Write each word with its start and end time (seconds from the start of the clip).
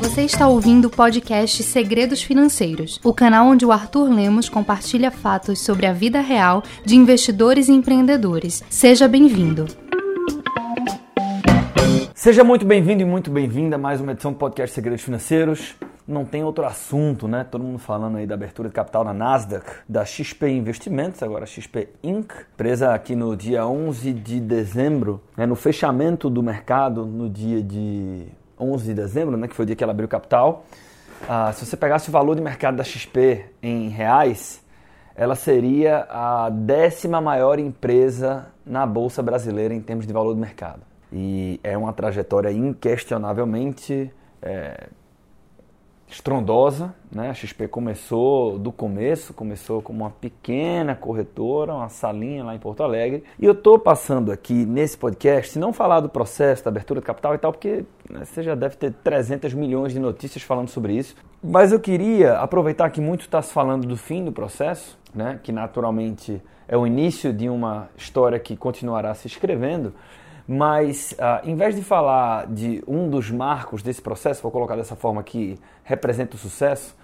Você 0.00 0.22
está 0.22 0.48
ouvindo 0.48 0.86
o 0.86 0.90
podcast 0.90 1.62
Segredos 1.62 2.24
Financeiros, 2.24 2.98
o 3.04 3.14
canal 3.14 3.46
onde 3.46 3.64
o 3.64 3.70
Arthur 3.70 4.10
Lemos 4.10 4.48
compartilha 4.48 5.12
fatos 5.12 5.60
sobre 5.60 5.86
a 5.86 5.92
vida 5.92 6.20
real 6.20 6.64
de 6.84 6.96
investidores 6.96 7.68
e 7.68 7.72
empreendedores. 7.72 8.64
Seja 8.68 9.06
bem-vindo. 9.06 9.66
Seja 12.14 12.42
muito 12.42 12.66
bem-vindo 12.66 13.02
e 13.02 13.04
muito 13.04 13.30
bem-vinda 13.30 13.76
a 13.76 13.78
mais 13.78 14.00
uma 14.00 14.10
edição 14.10 14.32
do 14.32 14.38
podcast 14.38 14.74
Segredos 14.74 15.04
Financeiros. 15.04 15.76
Não 16.08 16.24
tem 16.24 16.42
outro 16.42 16.64
assunto, 16.64 17.28
né? 17.28 17.44
Todo 17.48 17.62
mundo 17.62 17.78
falando 17.78 18.16
aí 18.16 18.26
da 18.26 18.34
abertura 18.34 18.68
de 18.68 18.74
capital 18.74 19.04
na 19.04 19.14
Nasdaq, 19.14 19.66
da 19.88 20.04
XP 20.04 20.48
Investimentos, 20.48 21.22
agora 21.22 21.46
XP 21.46 21.90
Inc., 22.02 22.32
presa 22.56 22.92
aqui 22.92 23.14
no 23.14 23.36
dia 23.36 23.64
11 23.66 24.12
de 24.12 24.40
dezembro, 24.40 25.22
né? 25.36 25.46
no 25.46 25.54
fechamento 25.54 26.28
do 26.28 26.42
mercado, 26.42 27.06
no 27.06 27.30
dia 27.30 27.62
de 27.62 28.26
11 28.58 28.86
de 28.86 28.94
dezembro, 28.94 29.36
né? 29.36 29.48
que 29.48 29.54
foi 29.54 29.64
o 29.64 29.66
dia 29.66 29.76
que 29.76 29.84
ela 29.84 29.92
abriu 29.92 30.08
capital. 30.08 30.64
Ah, 31.28 31.52
se 31.52 31.64
você 31.64 31.76
pegasse 31.76 32.08
o 32.08 32.12
valor 32.12 32.34
de 32.36 32.42
mercado 32.42 32.76
da 32.76 32.84
XP 32.84 33.46
em 33.62 33.88
reais, 33.88 34.62
ela 35.14 35.34
seria 35.34 36.06
a 36.10 36.50
décima 36.50 37.20
maior 37.20 37.58
empresa 37.58 38.46
na 38.64 38.86
Bolsa 38.86 39.22
Brasileira 39.22 39.74
em 39.74 39.80
termos 39.80 40.06
de 40.06 40.12
valor 40.12 40.34
de 40.34 40.40
mercado. 40.40 40.82
E 41.12 41.58
é 41.62 41.76
uma 41.76 41.92
trajetória 41.92 42.50
inquestionavelmente 42.50 44.12
é, 44.42 44.88
estrondosa. 46.08 46.94
Né? 47.10 47.30
A 47.30 47.34
XP 47.34 47.68
começou 47.68 48.58
do 48.58 48.70
começo, 48.70 49.32
começou 49.32 49.80
como 49.80 50.04
uma 50.04 50.10
pequena 50.10 50.94
corretora, 50.94 51.74
uma 51.74 51.88
salinha 51.88 52.44
lá 52.44 52.54
em 52.54 52.58
Porto 52.58 52.82
Alegre. 52.82 53.24
E 53.38 53.44
eu 53.44 53.52
estou 53.52 53.78
passando 53.78 54.30
aqui 54.30 54.66
nesse 54.66 54.98
podcast, 54.98 55.58
não 55.58 55.72
falar 55.72 56.00
do 56.00 56.08
processo 56.08 56.64
da 56.64 56.70
abertura 56.70 57.00
de 57.00 57.06
capital 57.06 57.34
e 57.34 57.38
tal, 57.38 57.52
porque 57.52 57.84
você 58.10 58.42
já 58.42 58.54
deve 58.54 58.76
ter 58.76 58.92
300 58.92 59.52
milhões 59.54 59.92
de 59.92 59.98
notícias 59.98 60.42
falando 60.42 60.68
sobre 60.68 60.94
isso. 60.94 61.16
Mas 61.42 61.72
eu 61.72 61.80
queria 61.80 62.38
aproveitar 62.38 62.90
que 62.90 63.00
muito 63.00 63.22
está 63.22 63.40
se 63.42 63.52
falando 63.52 63.86
do 63.86 63.96
fim 63.96 64.24
do 64.24 64.32
processo, 64.32 64.98
né? 65.14 65.40
que 65.42 65.52
naturalmente 65.52 66.42
é 66.68 66.76
o 66.76 66.86
início 66.86 67.32
de 67.32 67.48
uma 67.48 67.88
história 67.96 68.38
que 68.38 68.56
continuará 68.56 69.14
se 69.14 69.26
escrevendo. 69.26 69.92
Mas, 70.48 71.12
uh, 71.12 71.48
em 71.48 71.56
vez 71.56 71.74
de 71.74 71.82
falar 71.82 72.46
de 72.46 72.82
um 72.86 73.10
dos 73.10 73.30
marcos 73.30 73.82
desse 73.82 74.00
processo, 74.00 74.42
vou 74.42 74.52
colocar 74.52 74.76
dessa 74.76 74.94
forma 74.94 75.22
que 75.22 75.58
representa 75.82 76.36
o 76.36 76.38
sucesso, 76.38 76.96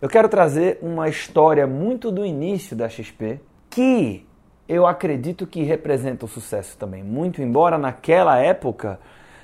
eu 0.00 0.08
quero 0.08 0.28
trazer 0.28 0.78
uma 0.82 1.08
história 1.08 1.66
muito 1.66 2.10
do 2.10 2.24
início 2.24 2.76
da 2.76 2.88
XP 2.88 3.40
que 3.70 4.26
eu 4.68 4.86
acredito 4.86 5.46
que 5.46 5.62
representa 5.62 6.24
o 6.24 6.28
sucesso 6.28 6.76
também. 6.76 7.02
Muito 7.02 7.40
embora 7.40 7.78
naquela 7.78 8.38
época 8.38 8.98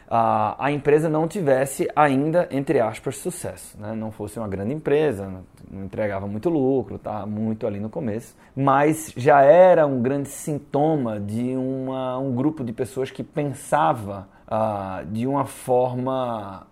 a, 0.08 0.66
a 0.66 0.70
empresa 0.70 1.08
não 1.08 1.26
tivesse 1.26 1.88
ainda, 1.94 2.48
entre 2.50 2.80
aspas, 2.80 3.16
sucesso. 3.16 3.78
Né? 3.78 3.94
Não 3.94 4.10
fosse 4.10 4.38
uma 4.38 4.48
grande 4.48 4.72
empresa, 4.72 5.42
não 5.70 5.84
entregava 5.84 6.26
muito 6.26 6.48
lucro, 6.48 6.98
tá 6.98 7.26
muito 7.26 7.66
ali 7.66 7.80
no 7.80 7.88
começo, 7.88 8.36
mas 8.54 9.12
já 9.16 9.42
era 9.42 9.86
um 9.86 10.00
grande 10.02 10.28
sintoma 10.28 11.18
de 11.18 11.56
uma, 11.56 12.18
um 12.18 12.34
grupo 12.34 12.62
de 12.62 12.72
pessoas 12.72 13.10
que 13.10 13.22
pensava 13.22 14.28
uh, 14.46 15.04
de 15.06 15.26
uma 15.26 15.46
forma, 15.46 16.66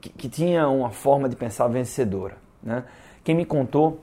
que, 0.00 0.10
que, 0.10 0.28
tinha 0.28 0.68
uma 0.68 0.90
forma 0.90 1.28
de 1.28 1.36
pensar 1.36 1.68
vencedora. 1.68 2.36
Né? 2.62 2.84
Quem 3.24 3.34
me 3.34 3.44
contou 3.44 4.00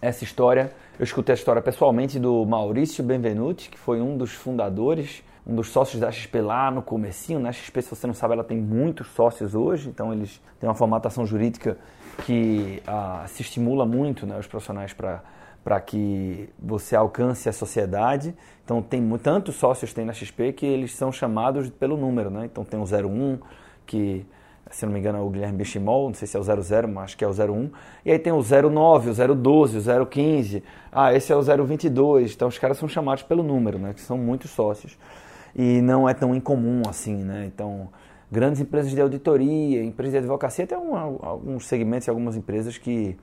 essa 0.00 0.24
história, 0.24 0.72
eu 0.98 1.04
escutei 1.04 1.32
a 1.32 1.36
história 1.36 1.62
pessoalmente 1.62 2.18
do 2.18 2.44
Maurício 2.44 3.02
Benvenuti, 3.04 3.70
que 3.70 3.78
foi 3.78 4.00
um 4.00 4.16
dos 4.16 4.32
fundadores 4.32 5.22
um 5.46 5.54
dos 5.54 5.68
sócios 5.68 6.00
da 6.00 6.10
XP 6.10 6.40
lá 6.40 6.70
no 6.70 6.82
comecinho, 6.82 7.38
né? 7.38 7.50
A 7.50 7.52
XP, 7.52 7.82
se 7.82 7.90
você 7.90 8.06
não 8.06 8.14
sabe, 8.14 8.34
ela 8.34 8.42
tem 8.42 8.58
muitos 8.58 9.06
sócios 9.08 9.54
hoje, 9.54 9.88
então 9.88 10.12
eles 10.12 10.42
têm 10.58 10.68
uma 10.68 10.74
formatação 10.74 11.24
jurídica 11.24 11.78
que 12.24 12.82
ah, 12.86 13.24
se 13.28 13.42
estimula 13.42 13.86
muito 13.86 14.26
né, 14.26 14.36
os 14.38 14.46
profissionais 14.46 14.92
para 14.92 15.80
que 15.80 16.48
você 16.58 16.96
alcance 16.96 17.48
a 17.48 17.52
sociedade. 17.52 18.34
Então 18.64 18.82
tem 18.82 19.08
tantos 19.18 19.54
sócios 19.54 19.92
tem 19.92 20.04
na 20.04 20.12
XP 20.12 20.52
que 20.52 20.66
eles 20.66 20.96
são 20.96 21.12
chamados 21.12 21.70
pelo 21.70 21.96
número, 21.96 22.28
né? 22.28 22.46
Então 22.46 22.64
tem 22.64 22.80
o 22.80 22.84
01 22.84 23.38
que 23.86 24.26
se 24.68 24.84
não 24.84 24.92
me 24.92 24.98
engano 24.98 25.18
é 25.18 25.20
o 25.20 25.30
Guilherme 25.30 25.58
Bichimol, 25.58 26.08
não 26.08 26.14
sei 26.14 26.26
se 26.26 26.36
é 26.36 26.40
o 26.40 26.42
00, 26.42 26.88
mas 26.88 27.04
acho 27.04 27.16
que 27.16 27.24
é 27.24 27.28
o 27.28 27.30
01. 27.30 27.70
E 28.04 28.10
aí 28.10 28.18
tem 28.18 28.32
o 28.32 28.42
09, 28.42 29.10
o 29.10 29.36
012, 29.36 29.78
o 29.78 30.06
015. 30.06 30.64
Ah, 30.90 31.14
esse 31.14 31.32
é 31.32 31.36
o 31.36 31.40
022. 31.40 32.34
Então 32.34 32.48
os 32.48 32.58
caras 32.58 32.76
são 32.76 32.88
chamados 32.88 33.22
pelo 33.22 33.44
número, 33.44 33.78
né? 33.78 33.94
Que 33.94 34.00
são 34.00 34.18
muitos 34.18 34.50
sócios 34.50 34.98
e 35.56 35.80
não 35.80 36.06
é 36.06 36.12
tão 36.12 36.34
incomum 36.34 36.82
assim, 36.86 37.16
né? 37.16 37.46
Então, 37.46 37.88
grandes 38.30 38.60
empresas 38.60 38.90
de 38.92 39.00
auditoria, 39.00 39.82
empresas 39.82 40.12
de 40.12 40.18
advocacia, 40.18 40.66
tem 40.66 40.76
alguns 40.76 41.66
segmentos 41.66 42.06
e 42.06 42.10
algumas 42.10 42.36
empresas 42.36 42.76
que, 42.76 43.16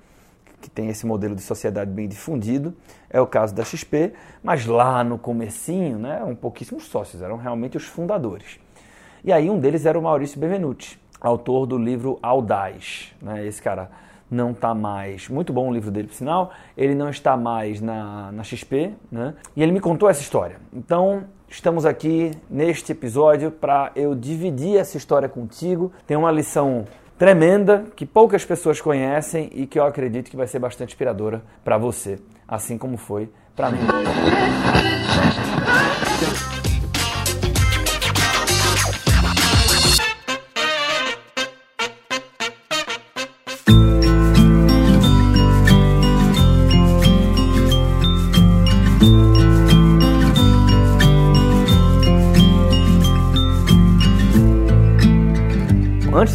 que 0.59 0.67
têm 0.67 0.89
esse 0.89 1.05
modelo 1.05 1.35
de 1.35 1.43
sociedade 1.43 1.91
bem 1.91 2.07
difundido. 2.07 2.73
É 3.07 3.22
o 3.22 3.27
caso 3.27 3.53
da 3.53 3.63
XP, 3.63 4.13
mas 4.41 4.66
lá 4.66 5.03
no 5.03 5.19
comecinho, 5.19 5.99
né, 5.99 6.16
eram 6.16 6.35
pouquíssimos 6.35 6.85
sócios, 6.85 7.22
eram 7.22 7.38
realmente 7.38 7.77
os 7.77 7.85
fundadores. 7.85 8.59
E 9.23 9.31
aí 9.31 9.47
um 9.47 9.59
deles 9.59 9.85
era 9.85 9.97
o 9.97 10.01
Maurício 10.01 10.39
Benvenuti, 10.39 10.99
autor 11.22 11.67
do 11.67 11.77
livro 11.77 12.17
Audaz. 12.19 13.13
Né? 13.22 13.45
Esse 13.45 13.61
cara 13.61 13.91
não 14.29 14.51
está 14.51 14.73
mais. 14.73 15.29
Muito 15.29 15.53
bom 15.53 15.69
o 15.69 15.73
livro 15.73 15.91
dele, 15.91 16.07
por 16.07 16.16
sinal. 16.16 16.51
Ele 16.78 16.95
não 16.95 17.09
está 17.09 17.38
mais 17.38 17.79
na, 17.81 18.31
na 18.31 18.44
XP, 18.44 18.91
né? 19.11 19.34
E 19.56 19.61
ele 19.63 19.72
me 19.72 19.79
contou 19.79 20.09
essa 20.09 20.22
história. 20.22 20.57
Então, 20.73 21.25
estamos 21.47 21.85
aqui 21.85 22.31
neste 22.50 22.91
episódio 22.91 23.51
para 23.51 23.91
eu 23.95 24.16
dividir 24.16 24.78
essa 24.78 24.97
história 24.97 25.29
contigo. 25.29 25.91
Tem 26.07 26.17
uma 26.17 26.31
lição 26.31 26.85
tremenda 27.17 27.85
que 27.95 28.06
poucas 28.06 28.44
pessoas 28.44 28.81
conhecem 28.81 29.50
e 29.53 29.67
que 29.67 29.79
eu 29.79 29.85
acredito 29.85 30.29
que 30.29 30.38
vai 30.38 30.47
ser 30.47 30.59
bastante 30.59 30.90
inspiradora 30.90 31.41
para 31.63 31.78
você, 31.78 32.19
assim 32.47 32.78
como 32.78 32.97
foi 32.97 33.29
para 33.55 33.69
mim. 33.69 33.79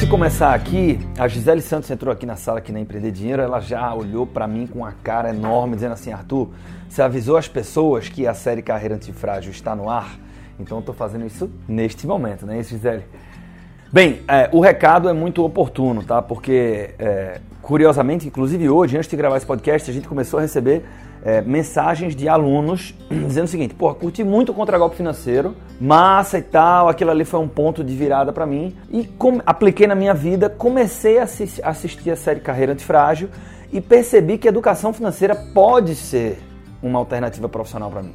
Começar 0.09 0.55
aqui, 0.55 0.99
a 1.19 1.29
Gisele 1.29 1.61
Santos 1.61 1.91
entrou 1.91 2.11
aqui 2.11 2.25
na 2.25 2.35
sala 2.35 2.61
aqui 2.61 2.73
na 2.73 2.81
Empreender 2.81 3.11
Dinheiro, 3.11 3.43
ela 3.43 3.61
já 3.61 3.95
olhou 3.95 4.27
para 4.27 4.47
mim 4.47 4.67
com 4.67 4.79
uma 4.79 4.93
cara 5.05 5.29
enorme, 5.29 5.75
dizendo 5.75 5.93
assim, 5.93 6.11
Arthur, 6.11 6.49
você 6.89 7.03
avisou 7.03 7.37
as 7.37 7.47
pessoas 7.47 8.09
que 8.09 8.27
a 8.27 8.33
série 8.33 8.63
Carreira 8.63 8.95
Antifrágil 8.95 9.51
está 9.51 9.77
no 9.77 9.91
ar? 9.91 10.19
Então 10.59 10.79
eu 10.79 10.81
estou 10.81 10.95
fazendo 10.95 11.27
isso 11.27 11.51
neste 11.69 12.07
momento, 12.07 12.47
não 12.47 12.55
é 12.55 12.61
isso, 12.61 12.71
Gisele? 12.71 13.05
Bem, 13.93 14.23
é, 14.27 14.49
o 14.51 14.61
recado 14.61 15.11
é 15.11 15.13
muito 15.13 15.45
oportuno, 15.45 16.03
tá? 16.03 16.23
Porque, 16.23 16.95
é, 16.99 17.41
curiosamente, 17.61 18.27
inclusive 18.27 18.67
hoje, 18.67 18.97
antes 18.97 19.11
de 19.11 19.17
gravar 19.17 19.37
esse 19.37 19.47
podcast, 19.47 19.91
a 19.91 19.95
gente 19.95 20.09
começou 20.09 20.39
a 20.39 20.43
receber 20.43 20.85
é, 21.23 21.41
mensagens 21.41 22.15
de 22.15 22.29
alunos 22.29 22.95
dizendo 23.11 23.45
o 23.45 23.49
seguinte: 23.49 23.75
pô, 23.75 23.93
curti 23.95 24.23
muito 24.25 24.53
o 24.53 24.55
contragolpe 24.55 24.97
financeiro, 24.97 25.55
massa 25.81 26.39
e 26.39 26.43
tal, 26.43 26.89
aquilo 26.89 27.11
ali 27.11 27.25
foi 27.25 27.41
um 27.41 27.49
ponto 27.49 27.83
de 27.83 27.95
virada 27.95 28.33
para 28.33 28.47
mim. 28.47 28.75
E 28.91 29.09
apliquei 29.45 29.87
na 29.87 29.95
minha 29.95 30.15
vida, 30.15 30.49
comecei 30.49 31.19
a 31.19 31.25
assistir, 31.25 32.11
a 32.11 32.17
série 32.17 32.41
Carreira 32.41 32.73
Antifrágil 32.73 33.29
e 33.73 33.81
percebi 33.81 34.39
que 34.39 34.49
educação 34.49 34.93
financeira 34.93 35.35
pode 35.35 35.95
ser 35.95 36.39
uma 36.83 36.99
alternativa 36.99 37.49
profissional 37.49 37.91
para 37.91 38.03
mim. 38.03 38.15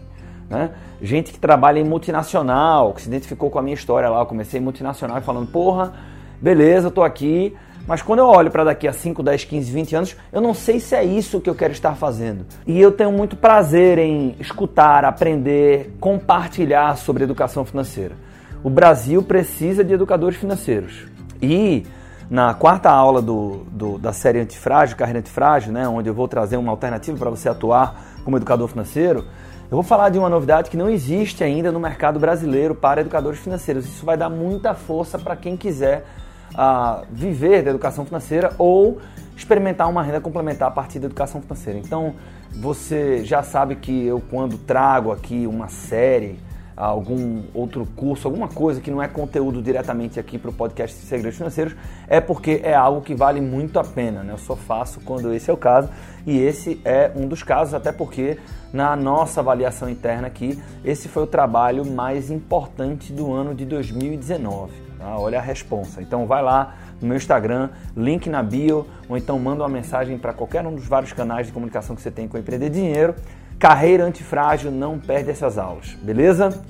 Né? 0.50 0.72
Gente 1.02 1.32
que 1.32 1.40
trabalha 1.40 1.80
em 1.80 1.84
multinacional, 1.84 2.94
que 2.94 3.02
se 3.02 3.08
identificou 3.08 3.50
com 3.50 3.60
a 3.60 3.62
minha 3.62 3.74
história 3.74 4.10
lá, 4.10 4.20
eu 4.20 4.26
comecei 4.26 4.60
em 4.60 4.64
multinacional 4.64 5.18
e 5.18 5.22
falando, 5.22 5.48
porra, 5.52 5.94
beleza, 6.42 6.88
eu 6.88 6.92
tô 6.92 7.04
aqui, 7.04 7.56
mas 7.86 8.02
quando 8.02 8.20
eu 8.20 8.28
olho 8.28 8.50
para 8.50 8.64
daqui 8.64 8.88
a 8.88 8.94
5, 8.94 9.22
10, 9.22 9.44
15, 9.44 9.72
20 9.72 9.96
anos, 9.96 10.16
eu 10.32 10.40
não 10.40 10.54
sei 10.54 10.80
se 10.80 10.96
é 10.96 11.04
isso 11.04 11.42
que 11.42 11.50
eu 11.50 11.56
quero 11.56 11.74
estar 11.74 11.96
fazendo. 11.96 12.46
E 12.66 12.80
eu 12.80 12.92
tenho 12.92 13.12
muito 13.12 13.36
prazer 13.36 13.98
em 13.98 14.36
escutar, 14.40 15.04
aprender, 15.04 15.94
compartilhar 16.00 16.96
sobre 16.98 17.24
educação 17.24 17.66
financeira. 17.66 18.16
O 18.64 18.70
Brasil 18.70 19.22
precisa 19.22 19.84
de 19.84 19.94
educadores 19.94 20.38
financeiros. 20.38 21.06
E 21.42 21.86
na 22.30 22.54
quarta 22.54 22.90
aula 22.90 23.22
do, 23.22 23.66
do, 23.70 23.98
da 23.98 24.14
série 24.14 24.40
Antifrágil, 24.40 24.96
Carreira 24.96 25.20
Antifrágil, 25.20 25.74
né, 25.74 25.86
onde 25.86 26.10
eu 26.10 26.14
vou 26.14 26.28
trazer 26.28 26.56
uma 26.56 26.72
alternativa 26.72 27.18
para 27.18 27.30
você 27.30 27.50
atuar 27.50 28.02
como 28.24 28.38
educador 28.38 28.70
financeiro, 28.70 29.26
eu 29.70 29.76
vou 29.76 29.84
falar 29.84 30.10
de 30.10 30.18
uma 30.18 30.30
novidade 30.30 30.70
que 30.70 30.78
não 30.78 30.90
existe 30.90 31.44
ainda 31.44 31.70
no 31.70 31.80
mercado 31.82 32.18
brasileiro 32.18 32.74
para 32.74 33.02
educadores 33.02 33.40
financeiros. 33.40 33.86
Isso 33.86 34.06
vai 34.06 34.16
dar 34.16 34.30
muita 34.30 34.74
força 34.74 35.20
para 35.20 35.36
quem 35.36 35.58
quiser 35.58 36.06
a 36.54 37.04
viver 37.12 37.64
da 37.64 37.72
educação 37.72 38.06
financeira 38.06 38.54
ou 38.58 39.00
experimentar 39.36 39.90
uma 39.90 40.04
renda 40.04 40.22
complementar 40.22 40.68
a 40.68 40.72
partir 40.72 41.00
da 41.00 41.08
educação 41.08 41.42
financeira. 41.42 41.80
Então, 41.80 42.14
você 42.52 43.24
já 43.24 43.42
sabe 43.42 43.76
que 43.76 44.06
eu, 44.06 44.22
quando 44.30 44.58
trago 44.58 45.12
aqui 45.12 45.48
uma 45.48 45.68
série 45.68 46.40
algum 46.76 47.44
outro 47.54 47.86
curso, 47.96 48.28
alguma 48.28 48.48
coisa 48.48 48.82
que 48.82 48.90
não 48.90 49.02
é 49.02 49.08
conteúdo 49.08 49.62
diretamente 49.62 50.20
aqui 50.20 50.38
para 50.38 50.50
o 50.50 50.54
podcast 50.54 50.98
Segredos 51.06 51.38
Financeiros, 51.38 51.76
é 52.08 52.20
porque 52.20 52.62
é 52.64 52.74
algo 52.74 53.02
que 53.02 53.14
vale 53.14 53.40
muito 53.42 53.80
a 53.80 53.84
pena. 53.84 54.24
Né? 54.24 54.34
Eu 54.34 54.38
só 54.38 54.56
faço 54.56 55.00
quando 55.02 55.34
esse 55.34 55.50
é 55.50 55.54
o 55.54 55.58
caso 55.58 55.90
e 56.26 56.38
esse 56.38 56.82
é 56.84 57.12
um 57.16 57.28
dos 57.28 57.44
casos, 57.44 57.74
até 57.74 57.92
porque 57.92 58.38
na 58.72 58.96
nossa 58.96 59.40
avaliação 59.40 59.90
interna 59.90 60.28
aqui, 60.28 60.60
esse 60.84 61.08
foi 61.08 61.24
o 61.24 61.28
trabalho 61.28 61.86
mais 61.86 62.32
importante 62.32 63.14
do 63.14 63.32
ano 63.32 63.54
de 63.54 63.66
2019. 63.66 64.93
Tá? 65.04 65.20
Olha 65.20 65.40
a 65.40 65.42
responsa. 65.42 66.02
Então 66.02 66.26
vai 66.26 66.42
lá 66.42 66.76
no 67.02 67.10
meu 67.10 67.18
Instagram, 67.18 67.70
link 67.96 68.30
na 68.30 68.42
bio, 68.42 68.88
ou 69.10 69.18
então 69.18 69.38
manda 69.38 69.62
uma 69.62 69.70
mensagem 69.70 70.18
para 70.18 70.32
qualquer 70.32 70.66
um 70.66 70.74
dos 70.74 70.88
vários 70.88 71.12
canais 71.12 71.48
de 71.48 71.52
comunicação 71.52 71.94
que 71.94 72.02
você 72.02 72.10
tem 72.10 72.26
com 72.28 72.38
Empreender 72.38 72.70
Dinheiro 72.70 73.14
Carreira 73.60 74.04
Antifrágil, 74.04 74.72
não 74.72 75.00
perde 75.00 75.30
essas 75.30 75.58
aulas, 75.58 75.96
beleza? 76.02 76.62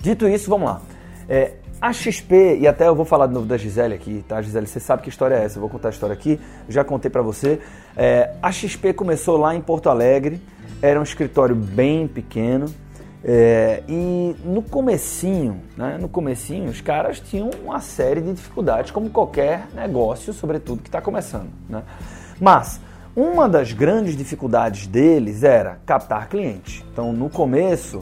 Dito 0.00 0.28
isso, 0.28 0.48
vamos 0.48 0.68
lá. 0.68 0.80
É, 1.28 1.54
a 1.80 1.92
XP, 1.92 2.58
e 2.60 2.68
até 2.68 2.86
eu 2.86 2.94
vou 2.94 3.04
falar 3.04 3.26
de 3.26 3.34
novo 3.34 3.46
da 3.46 3.56
Gisele 3.56 3.94
aqui, 3.94 4.24
tá? 4.28 4.40
Gisele, 4.40 4.66
você 4.66 4.78
sabe 4.78 5.02
que 5.02 5.08
história 5.08 5.34
é 5.34 5.44
essa, 5.44 5.56
eu 5.56 5.60
vou 5.60 5.68
contar 5.68 5.88
a 5.88 5.90
história 5.90 6.12
aqui, 6.12 6.40
já 6.68 6.84
contei 6.84 7.10
para 7.10 7.22
você. 7.22 7.60
É, 7.96 8.32
a 8.42 8.52
XP 8.52 8.92
começou 8.92 9.36
lá 9.36 9.54
em 9.54 9.60
Porto 9.60 9.90
Alegre, 9.90 10.40
era 10.80 11.00
um 11.00 11.02
escritório 11.02 11.56
bem 11.56 12.06
pequeno, 12.06 12.66
é, 13.28 13.82
e 13.88 14.36
no 14.44 14.62
comecinho, 14.62 15.60
né, 15.76 15.98
no 16.00 16.08
comecinho, 16.08 16.70
os 16.70 16.80
caras 16.80 17.18
tinham 17.18 17.50
uma 17.64 17.80
série 17.80 18.20
de 18.20 18.32
dificuldades, 18.32 18.92
como 18.92 19.10
qualquer 19.10 19.66
negócio, 19.74 20.32
sobretudo 20.32 20.80
que 20.80 20.88
está 20.88 21.00
começando. 21.00 21.48
Né? 21.68 21.82
Mas 22.40 22.80
uma 23.16 23.48
das 23.48 23.72
grandes 23.72 24.16
dificuldades 24.16 24.86
deles 24.86 25.42
era 25.42 25.80
captar 25.84 26.28
clientes. 26.28 26.84
Então, 26.92 27.12
no 27.12 27.28
começo, 27.28 27.98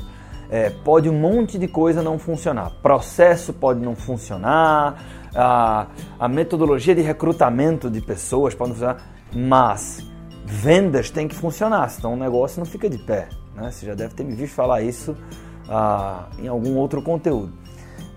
é, 0.51 0.69
pode 0.69 1.09
um 1.09 1.19
monte 1.19 1.57
de 1.57 1.69
coisa 1.69 2.03
não 2.03 2.19
funcionar. 2.19 2.69
Processo 2.83 3.55
pode 3.55 3.81
não 3.81 3.97
funcionar, 3.97 5.03
a, 5.35 5.87
a 6.21 6.29
metodologia 6.29 6.95
de 6.95 7.01
recrutamento 7.01 7.89
de 7.89 8.03
pessoas 8.03 8.55
pode 8.55 8.73
não 8.73 8.77
funcionar, 8.77 9.03
mas 9.35 10.07
vendas 10.45 11.09
tem 11.09 11.27
que 11.27 11.35
funcionar, 11.35 11.89
senão 11.89 12.13
o 12.13 12.17
negócio 12.17 12.59
não 12.59 12.67
fica 12.67 12.91
de 12.91 12.99
pé. 12.99 13.27
Né? 13.55 13.71
Você 13.71 13.87
já 13.87 13.95
deve 13.95 14.15
ter 14.15 14.25
me 14.25 14.35
visto 14.35 14.55
falar 14.55 14.83
isso 14.83 15.17
ah, 15.69 16.29
em 16.39 16.49
algum 16.49 16.77
outro 16.77 17.03
conteúdo. 17.03 17.53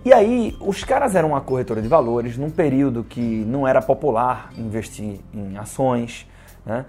E 0.06 0.14
aí, 0.14 0.56
os 0.62 0.84
caras 0.84 1.16
eram 1.16 1.30
uma 1.30 1.42
corretora 1.42 1.82
de 1.82 1.88
valores 1.88 2.38
num 2.38 2.50
período 2.50 3.04
que 3.04 3.20
não 3.20 3.68
era 3.68 3.82
popular 3.82 4.52
investir 4.58 5.20
em 5.34 5.58
ações. 5.58 6.26
Né? 6.66 6.86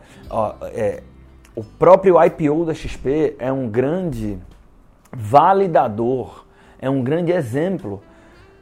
É, 0.72 1.02
o 1.54 1.64
próprio 1.64 2.22
IPO 2.22 2.66
da 2.66 2.74
XP 2.74 3.34
é 3.38 3.50
um 3.52 3.68
grande 3.68 4.38
validador, 5.12 6.46
é 6.78 6.88
um 6.88 7.02
grande 7.02 7.32
exemplo 7.32 8.00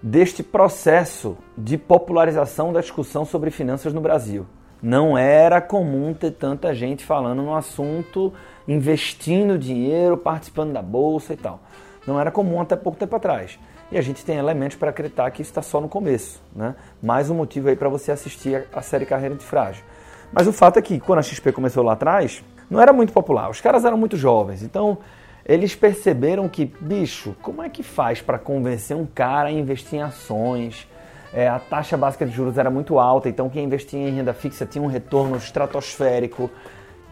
deste 0.02 0.42
processo 0.42 1.36
de 1.58 1.76
popularização 1.76 2.72
da 2.72 2.80
discussão 2.80 3.24
sobre 3.24 3.50
finanças 3.50 3.92
no 3.92 4.00
Brasil. 4.00 4.46
Não 4.82 5.18
era 5.18 5.60
comum 5.60 6.14
ter 6.14 6.30
tanta 6.30 6.74
gente 6.74 7.04
falando 7.04 7.42
no 7.42 7.54
assunto, 7.54 8.32
investindo 8.66 9.58
dinheiro, 9.58 10.16
participando 10.16 10.72
da 10.72 10.82
bolsa 10.82 11.32
e 11.32 11.36
tal. 11.36 11.60
Não 12.06 12.20
era 12.20 12.30
comum 12.30 12.60
até 12.60 12.76
pouco 12.76 12.98
tempo 12.98 13.14
atrás. 13.16 13.58
E 13.90 13.98
a 13.98 14.02
gente 14.02 14.24
tem 14.24 14.36
elementos 14.36 14.76
para 14.76 14.90
acreditar 14.90 15.30
que 15.30 15.42
isso 15.42 15.50
está 15.50 15.62
só 15.62 15.80
no 15.80 15.88
começo. 15.88 16.42
Né? 16.54 16.74
Mais 17.02 17.30
um 17.30 17.34
motivo 17.34 17.68
aí 17.68 17.76
para 17.76 17.88
você 17.88 18.10
assistir 18.10 18.66
a 18.72 18.82
série 18.82 19.06
Carreira 19.06 19.34
de 19.34 19.44
Frágil. 19.44 19.84
Mas 20.32 20.46
o 20.46 20.52
fato 20.52 20.78
é 20.78 20.82
que 20.82 20.98
quando 20.98 21.20
a 21.20 21.22
XP 21.22 21.52
começou 21.52 21.84
lá 21.84 21.92
atrás, 21.92 22.42
não 22.68 22.80
era 22.80 22.92
muito 22.92 23.12
popular. 23.12 23.48
Os 23.48 23.60
caras 23.60 23.84
eram 23.84 23.96
muito 23.96 24.16
jovens. 24.16 24.62
Então, 24.62 24.98
eles 25.44 25.76
perceberam 25.76 26.48
que, 26.48 26.64
bicho, 26.80 27.36
como 27.40 27.62
é 27.62 27.68
que 27.68 27.82
faz 27.82 28.20
para 28.20 28.38
convencer 28.38 28.96
um 28.96 29.06
cara 29.06 29.48
a 29.48 29.52
investir 29.52 30.00
em 30.00 30.02
ações? 30.02 30.88
É, 31.32 31.48
a 31.48 31.58
taxa 31.58 31.96
básica 31.96 32.26
de 32.26 32.32
juros 32.32 32.58
era 32.58 32.70
muito 32.70 32.98
alta, 32.98 33.28
então 33.28 33.48
quem 33.48 33.64
investia 33.64 33.98
em 33.98 34.14
renda 34.14 34.32
fixa 34.32 34.66
tinha 34.66 34.82
um 34.82 34.88
retorno 34.88 35.36
estratosférico. 35.36 36.50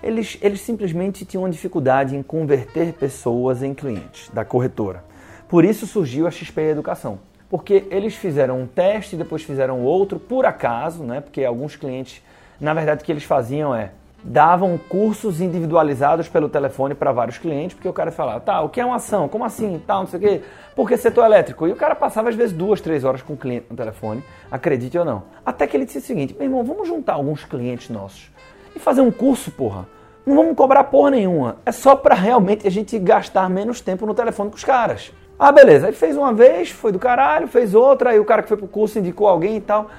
Eles, 0.05 0.39
eles 0.43 0.61
simplesmente 0.61 1.25
tinham 1.25 1.49
dificuldade 1.49 2.15
em 2.15 2.23
converter 2.23 2.93
pessoas 2.93 3.63
em 3.63 3.73
clientes 3.73 4.31
da 4.31 4.45
corretora. 4.45 5.03
Por 5.49 5.65
isso 5.65 5.87
surgiu 5.87 6.27
a 6.27 6.31
XP 6.31 6.61
Educação. 6.61 7.19
Porque 7.49 7.87
eles 7.91 8.15
fizeram 8.15 8.61
um 8.61 8.67
teste, 8.67 9.17
depois 9.17 9.43
fizeram 9.43 9.81
outro, 9.83 10.19
por 10.19 10.45
acaso, 10.45 11.05
né? 11.05 11.21
Porque 11.21 11.45
alguns 11.45 11.77
clientes 11.77 12.23
na 12.61 12.73
verdade, 12.73 13.03
o 13.03 13.05
que 13.05 13.13
eles 13.13 13.25
faziam 13.25 13.75
é 13.75 13.91
davam 14.27 14.79
cursos 14.79 15.39
individualizados 15.39 16.29
pelo 16.29 16.49
telefone 16.49 16.95
para 16.95 17.13
vários 17.13 17.37
clientes, 17.37 17.75
porque 17.75 17.89
o 17.89 17.93
cara 17.93 18.11
falava, 18.11 18.41
tá, 18.41 18.63
o 18.63 18.71
que 18.71 18.81
é 18.81 18.85
uma 18.85 18.97
ação? 18.97 19.29
Como 19.29 19.45
assim? 19.45 19.83
Tal, 19.87 20.01
não 20.01 20.07
sei 20.07 20.19
o 20.19 20.23
quê. 20.23 20.41
Por 20.75 20.89
que 20.89 20.97
setor 20.97 21.27
elétrico? 21.27 21.69
E 21.69 21.73
o 21.73 21.77
cara 21.77 21.95
passava 21.95 22.31
às 22.31 22.35
vezes 22.35 22.57
duas, 22.57 22.81
três 22.81 23.05
horas 23.05 23.21
com 23.21 23.35
o 23.35 23.37
cliente 23.37 23.67
no 23.69 23.77
telefone, 23.77 24.25
acredite 24.51 24.97
ou 24.97 25.05
não. 25.05 25.25
Até 25.45 25.67
que 25.67 25.77
ele 25.77 25.85
disse 25.85 25.99
o 25.99 26.01
seguinte, 26.01 26.33
meu 26.33 26.45
irmão, 26.45 26.65
vamos 26.65 26.89
juntar 26.89 27.15
alguns 27.15 27.45
clientes 27.45 27.91
nossos 27.91 28.31
e 28.75 28.79
fazer 28.79 29.01
um 29.01 29.11
curso, 29.11 29.51
porra. 29.51 29.87
Não 30.27 30.37
vamos 30.37 30.57
cobrar 30.57 30.85
porra 30.85 31.11
nenhuma. 31.11 31.57
É 31.67 31.73
só 31.73 31.95
para 31.95 32.15
realmente 32.15 32.67
a 32.67 32.71
gente 32.71 32.99
gastar 32.99 33.49
menos 33.51 33.81
tempo 33.81 34.07
no 34.07 34.15
telefone 34.15 34.51
com 34.51 34.57
os 34.57 34.65
caras. 34.65 35.13
Ah, 35.39 35.53
beleza. 35.53 35.87
Aí 35.87 35.93
fez 35.93 36.17
uma 36.17 36.33
vez, 36.33 36.71
foi 36.71 36.93
do 36.93 36.99
caralho, 36.99 37.47
fez 37.47 37.75
outra, 37.75 38.11
aí 38.11 38.19
o 38.19 38.25
cara 38.25 38.43
que 38.43 38.49
foi 38.49 38.57
pro 38.57 38.67
curso 38.67 38.99
indicou 38.99 39.29
alguém 39.29 39.57
e 39.57 39.61
tal. 39.61 39.91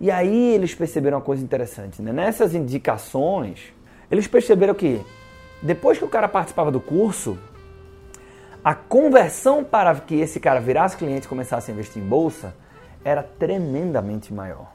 E 0.00 0.10
aí 0.10 0.54
eles 0.54 0.74
perceberam 0.74 1.18
uma 1.18 1.24
coisa 1.24 1.42
interessante, 1.42 2.00
né? 2.00 2.12
Nessas 2.12 2.54
indicações, 2.54 3.72
eles 4.10 4.26
perceberam 4.26 4.74
que 4.74 5.00
depois 5.62 5.98
que 5.98 6.04
o 6.04 6.08
cara 6.08 6.28
participava 6.28 6.70
do 6.70 6.80
curso, 6.80 7.38
a 8.64 8.74
conversão 8.74 9.62
para 9.62 9.94
que 9.96 10.14
esse 10.14 10.40
cara 10.40 10.60
virasse 10.60 10.96
cliente 10.96 11.26
e 11.26 11.28
começasse 11.28 11.70
a 11.70 11.74
investir 11.74 12.02
em 12.02 12.06
bolsa 12.06 12.54
era 13.04 13.22
tremendamente 13.22 14.32
maior. 14.32 14.72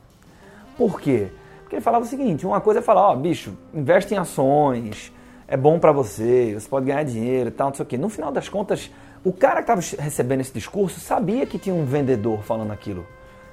Por 0.78 1.02
quê? 1.02 1.30
Porque 1.70 1.76
ele 1.76 1.84
falava 1.84 2.04
o 2.04 2.08
seguinte, 2.08 2.48
uma 2.48 2.60
coisa 2.60 2.80
é 2.80 2.82
falar, 2.82 3.12
ó, 3.12 3.16
bicho, 3.16 3.56
investe 3.72 4.16
em 4.16 4.18
ações, 4.18 5.14
é 5.48 5.56
bom 5.56 5.78
para 5.78 5.92
você, 5.92 6.56
você 6.56 6.68
pode 6.68 6.88
ganhar 6.88 7.04
dinheiro 7.04 7.50
e 7.50 7.52
tal, 7.52 7.68
não 7.68 7.76
sei 7.76 7.84
o 7.84 7.86
quê. 7.86 7.96
No 7.96 8.10
final 8.10 8.32
das 8.32 8.50
contas, 8.50 8.90
o 9.24 9.32
cara 9.32 9.58
que 9.62 9.72
estava 9.72 10.04
recebendo 10.04 10.42
esse 10.42 10.52
discurso 10.52 11.00
sabia 11.00 11.46
que 11.46 11.60
tinha 11.60 11.76
um 11.76 11.86
vendedor 11.86 12.42
falando 12.42 12.72
aquilo. 12.72 13.06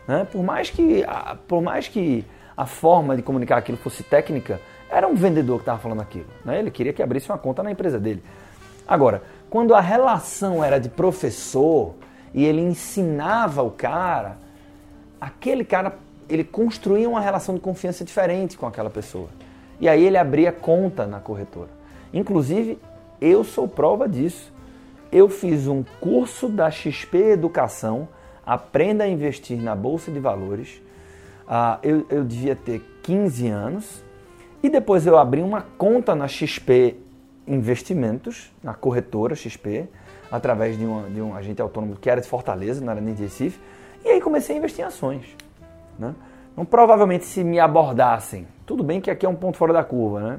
Né? 0.08 0.26
Por, 0.32 0.42
mais 0.42 0.70
que, 0.70 1.04
a, 1.06 1.36
por 1.46 1.60
mais 1.60 1.88
que 1.88 2.24
a 2.56 2.64
forma 2.64 3.14
de 3.14 3.20
comunicar 3.20 3.58
aquilo 3.58 3.76
fosse 3.76 4.02
técnica, 4.02 4.62
era 4.88 5.06
um 5.06 5.14
vendedor 5.14 5.56
que 5.58 5.64
estava 5.64 5.78
falando 5.78 6.00
aquilo. 6.00 6.28
Né? 6.42 6.58
Ele 6.58 6.70
queria 6.70 6.94
que 6.94 7.02
abrisse 7.02 7.28
uma 7.28 7.36
conta 7.36 7.62
na 7.62 7.70
empresa 7.70 8.00
dele. 8.00 8.24
Agora, 8.88 9.22
quando 9.50 9.74
a 9.74 9.80
relação 9.82 10.64
era 10.64 10.78
de 10.78 10.88
professor 10.88 11.92
e 12.32 12.46
ele 12.46 12.62
ensinava 12.62 13.62
o 13.62 13.70
cara, 13.70 14.38
aquele 15.20 15.66
cara 15.66 16.05
ele 16.28 16.44
construía 16.44 17.08
uma 17.08 17.20
relação 17.20 17.54
de 17.54 17.60
confiança 17.60 18.04
diferente 18.04 18.56
com 18.56 18.66
aquela 18.66 18.90
pessoa. 18.90 19.28
E 19.80 19.88
aí 19.88 20.04
ele 20.04 20.16
abria 20.16 20.52
conta 20.52 21.06
na 21.06 21.20
corretora. 21.20 21.70
Inclusive, 22.12 22.78
eu 23.20 23.44
sou 23.44 23.68
prova 23.68 24.08
disso. 24.08 24.52
Eu 25.12 25.28
fiz 25.28 25.66
um 25.66 25.84
curso 26.00 26.48
da 26.48 26.70
XP 26.70 27.16
Educação 27.32 28.08
aprenda 28.46 29.02
a 29.02 29.08
investir 29.08 29.60
na 29.60 29.74
Bolsa 29.74 30.10
de 30.12 30.20
Valores. 30.20 30.80
Ah, 31.48 31.80
eu, 31.82 32.06
eu 32.08 32.22
devia 32.22 32.54
ter 32.54 32.80
15 33.02 33.48
anos 33.48 34.04
e 34.62 34.70
depois 34.70 35.04
eu 35.06 35.18
abri 35.18 35.42
uma 35.42 35.62
conta 35.76 36.14
na 36.14 36.28
XP 36.28 36.96
Investimentos, 37.48 38.52
na 38.60 38.74
corretora 38.74 39.36
XP, 39.36 39.88
através 40.32 40.76
de, 40.76 40.84
uma, 40.84 41.08
de 41.08 41.20
um 41.20 41.32
agente 41.32 41.62
autônomo 41.62 41.94
que 41.94 42.10
era 42.10 42.20
de 42.20 42.26
Fortaleza, 42.26 42.84
não 42.84 42.90
era 42.90 43.00
nem 43.00 43.14
de 43.14 43.22
Recife, 43.22 43.60
e 44.04 44.08
aí 44.08 44.20
comecei 44.20 44.56
a 44.56 44.58
investir 44.58 44.84
em 44.84 44.88
ações. 44.88 45.24
Né? 45.98 46.14
Então, 46.52 46.64
provavelmente, 46.64 47.24
se 47.24 47.44
me 47.44 47.58
abordassem, 47.58 48.46
tudo 48.64 48.82
bem 48.82 49.00
que 49.00 49.10
aqui 49.10 49.26
é 49.26 49.28
um 49.28 49.34
ponto 49.34 49.56
fora 49.56 49.72
da 49.72 49.84
curva, 49.84 50.20
né? 50.20 50.38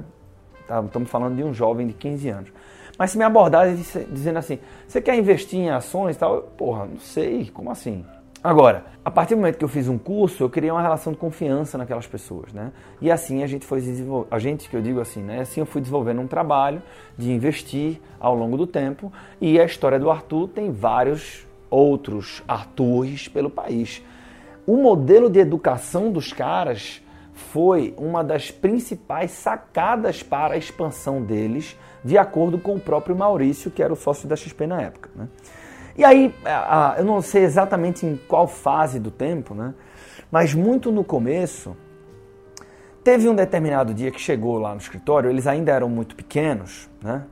Tá, 0.66 0.82
estamos 0.82 1.08
falando 1.08 1.36
de 1.36 1.42
um 1.42 1.54
jovem 1.54 1.86
de 1.86 1.94
15 1.94 2.28
anos. 2.28 2.52
Mas 2.98 3.12
se 3.12 3.18
me 3.18 3.24
abordarem 3.24 3.74
dizendo 4.10 4.38
assim, 4.38 4.58
você 4.86 5.00
quer 5.00 5.16
investir 5.16 5.60
em 5.60 5.70
ações 5.70 6.16
e 6.16 6.18
tal, 6.18 6.42
porra, 6.42 6.84
não 6.84 6.98
sei, 6.98 7.48
como 7.48 7.70
assim? 7.70 8.04
Agora, 8.42 8.84
a 9.04 9.10
partir 9.10 9.34
do 9.34 9.38
momento 9.38 9.58
que 9.58 9.64
eu 9.64 9.68
fiz 9.68 9.88
um 9.88 9.98
curso, 9.98 10.44
eu 10.44 10.50
criei 10.50 10.70
uma 10.70 10.80
relação 10.80 11.12
de 11.12 11.18
confiança 11.18 11.76
naquelas 11.76 12.06
pessoas, 12.06 12.52
né? 12.52 12.72
E 13.00 13.10
assim 13.10 13.42
a 13.42 13.48
gente 13.48 13.66
foi 13.66 13.80
desenvolvendo, 13.80 14.32
a 14.32 14.38
gente 14.38 14.68
que 14.68 14.76
eu 14.76 14.80
digo 14.80 15.00
assim, 15.00 15.22
né? 15.22 15.40
Assim 15.40 15.60
eu 15.60 15.66
fui 15.66 15.80
desenvolvendo 15.80 16.20
um 16.20 16.26
trabalho 16.26 16.80
de 17.16 17.32
investir 17.32 18.00
ao 18.20 18.36
longo 18.36 18.56
do 18.56 18.66
tempo 18.66 19.12
e 19.40 19.58
a 19.60 19.64
história 19.64 19.98
do 19.98 20.08
Arthur 20.08 20.48
tem 20.48 20.70
vários 20.70 21.46
outros 21.68 22.42
Artures 22.46 23.26
pelo 23.26 23.50
país. 23.50 24.02
O 24.68 24.76
modelo 24.76 25.30
de 25.30 25.38
educação 25.38 26.12
dos 26.12 26.30
caras 26.30 27.02
foi 27.32 27.94
uma 27.96 28.22
das 28.22 28.50
principais 28.50 29.30
sacadas 29.30 30.22
para 30.22 30.52
a 30.52 30.56
expansão 30.58 31.22
deles 31.22 31.74
de 32.04 32.18
acordo 32.18 32.58
com 32.58 32.74
o 32.74 32.78
próprio 32.78 33.16
Maurício, 33.16 33.70
que 33.70 33.82
era 33.82 33.90
o 33.90 33.96
sócio 33.96 34.28
da 34.28 34.36
XP 34.36 34.66
na 34.66 34.82
época. 34.82 35.08
Né? 35.16 35.26
E 35.96 36.04
aí, 36.04 36.34
eu 36.98 37.04
não 37.06 37.22
sei 37.22 37.44
exatamente 37.44 38.04
em 38.04 38.20
qual 38.28 38.46
fase 38.46 39.00
do 39.00 39.10
tempo, 39.10 39.54
né? 39.54 39.72
mas 40.30 40.52
muito 40.52 40.92
no 40.92 41.02
começo, 41.02 41.74
teve 43.02 43.26
um 43.26 43.34
determinado 43.34 43.94
dia 43.94 44.10
que 44.10 44.20
chegou 44.20 44.58
lá 44.58 44.74
no 44.74 44.80
escritório, 44.82 45.30
eles 45.30 45.46
ainda 45.46 45.72
eram 45.72 45.88
muito 45.88 46.14
pequenos, 46.14 46.90
né? 47.02 47.24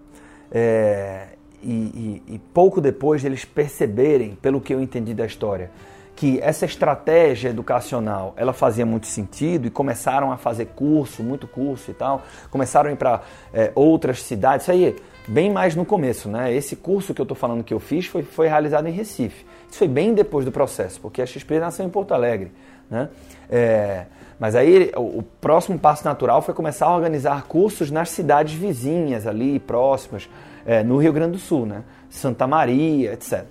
É, 0.50 1.26
e, 1.62 2.22
e, 2.26 2.34
e 2.34 2.38
pouco 2.38 2.80
depois 2.80 3.26
eles 3.26 3.44
perceberem, 3.44 4.36
pelo 4.36 4.58
que 4.58 4.72
eu 4.72 4.80
entendi 4.80 5.12
da 5.12 5.26
história, 5.26 5.70
que 6.16 6.40
essa 6.40 6.64
estratégia 6.64 7.50
educacional 7.50 8.32
ela 8.36 8.54
fazia 8.54 8.86
muito 8.86 9.06
sentido 9.06 9.66
e 9.66 9.70
começaram 9.70 10.32
a 10.32 10.38
fazer 10.38 10.66
curso, 10.74 11.22
muito 11.22 11.46
curso 11.46 11.90
e 11.90 11.94
tal, 11.94 12.22
começaram 12.50 12.88
a 12.88 12.92
ir 12.94 12.96
para 12.96 13.20
é, 13.52 13.70
outras 13.74 14.22
cidades, 14.22 14.64
isso 14.64 14.72
aí 14.72 14.96
bem 15.28 15.52
mais 15.52 15.76
no 15.76 15.84
começo, 15.84 16.28
né? 16.28 16.54
Esse 16.54 16.74
curso 16.74 17.12
que 17.12 17.20
eu 17.20 17.24
estou 17.24 17.36
falando 17.36 17.62
que 17.62 17.74
eu 17.74 17.80
fiz 17.80 18.06
foi, 18.06 18.22
foi 18.22 18.48
realizado 18.48 18.88
em 18.88 18.92
Recife. 18.92 19.44
Isso 19.68 19.78
foi 19.78 19.88
bem 19.88 20.14
depois 20.14 20.44
do 20.44 20.52
processo, 20.52 21.00
porque 21.00 21.20
a 21.20 21.26
XP 21.26 21.58
nasceu 21.58 21.84
em 21.84 21.90
Porto 21.90 22.14
Alegre, 22.14 22.50
né? 22.90 23.08
É, 23.50 24.06
mas 24.38 24.54
aí 24.54 24.92
o, 24.96 25.18
o, 25.18 25.22
próximo 25.22 25.78
passo 25.78 26.04
natural 26.04 26.40
foi 26.40 26.54
começar 26.54 26.86
a 26.86 26.94
organizar 26.94 27.44
cursos 27.44 27.90
nas 27.90 28.10
cidades 28.10 28.54
vizinhas 28.54 29.26
ali, 29.26 29.58
próximas, 29.58 30.28
é, 30.64 30.82
no 30.82 30.96
Rio 30.96 31.12
Grande 31.12 31.32
do 31.32 31.38
Sul, 31.38 31.66
né? 31.66 31.82
Santa 32.08 32.46
Maria, 32.46 33.12
etc. 33.12 33.44